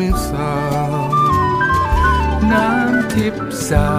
[0.00, 0.54] ม่สา
[2.52, 3.36] น้ำทิพ
[3.68, 3.90] สา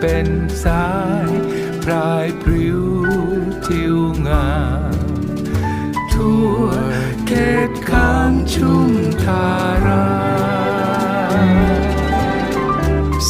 [0.00, 0.28] เป็น
[0.64, 0.88] สา
[1.26, 1.28] ย
[1.84, 2.82] ปลายปลิว
[3.66, 3.96] ทิว
[4.26, 4.50] งา
[4.92, 4.94] ม
[6.12, 6.60] ทั่ว
[7.26, 7.32] เข
[7.68, 8.90] ตข้างชุ่ม
[9.24, 9.48] ทา
[9.86, 10.08] รา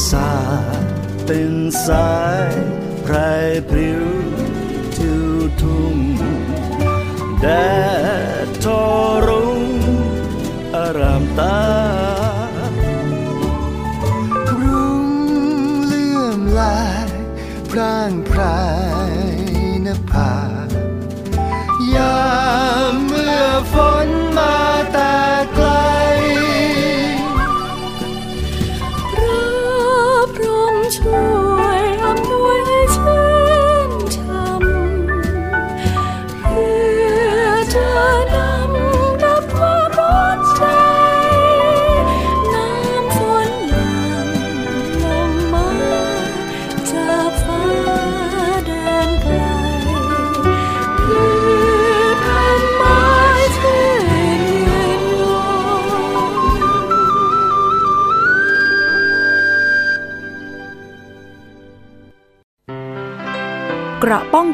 [0.09, 0.33] สา
[1.27, 1.53] เป็น
[1.87, 2.15] สา
[2.47, 2.51] ย
[3.03, 3.17] ไพร
[3.69, 4.07] พริ้ว
[4.97, 5.27] ทิว
[5.61, 5.97] ทุ่ง
[7.41, 7.47] แด
[8.45, 8.67] ดท
[9.29, 9.30] ร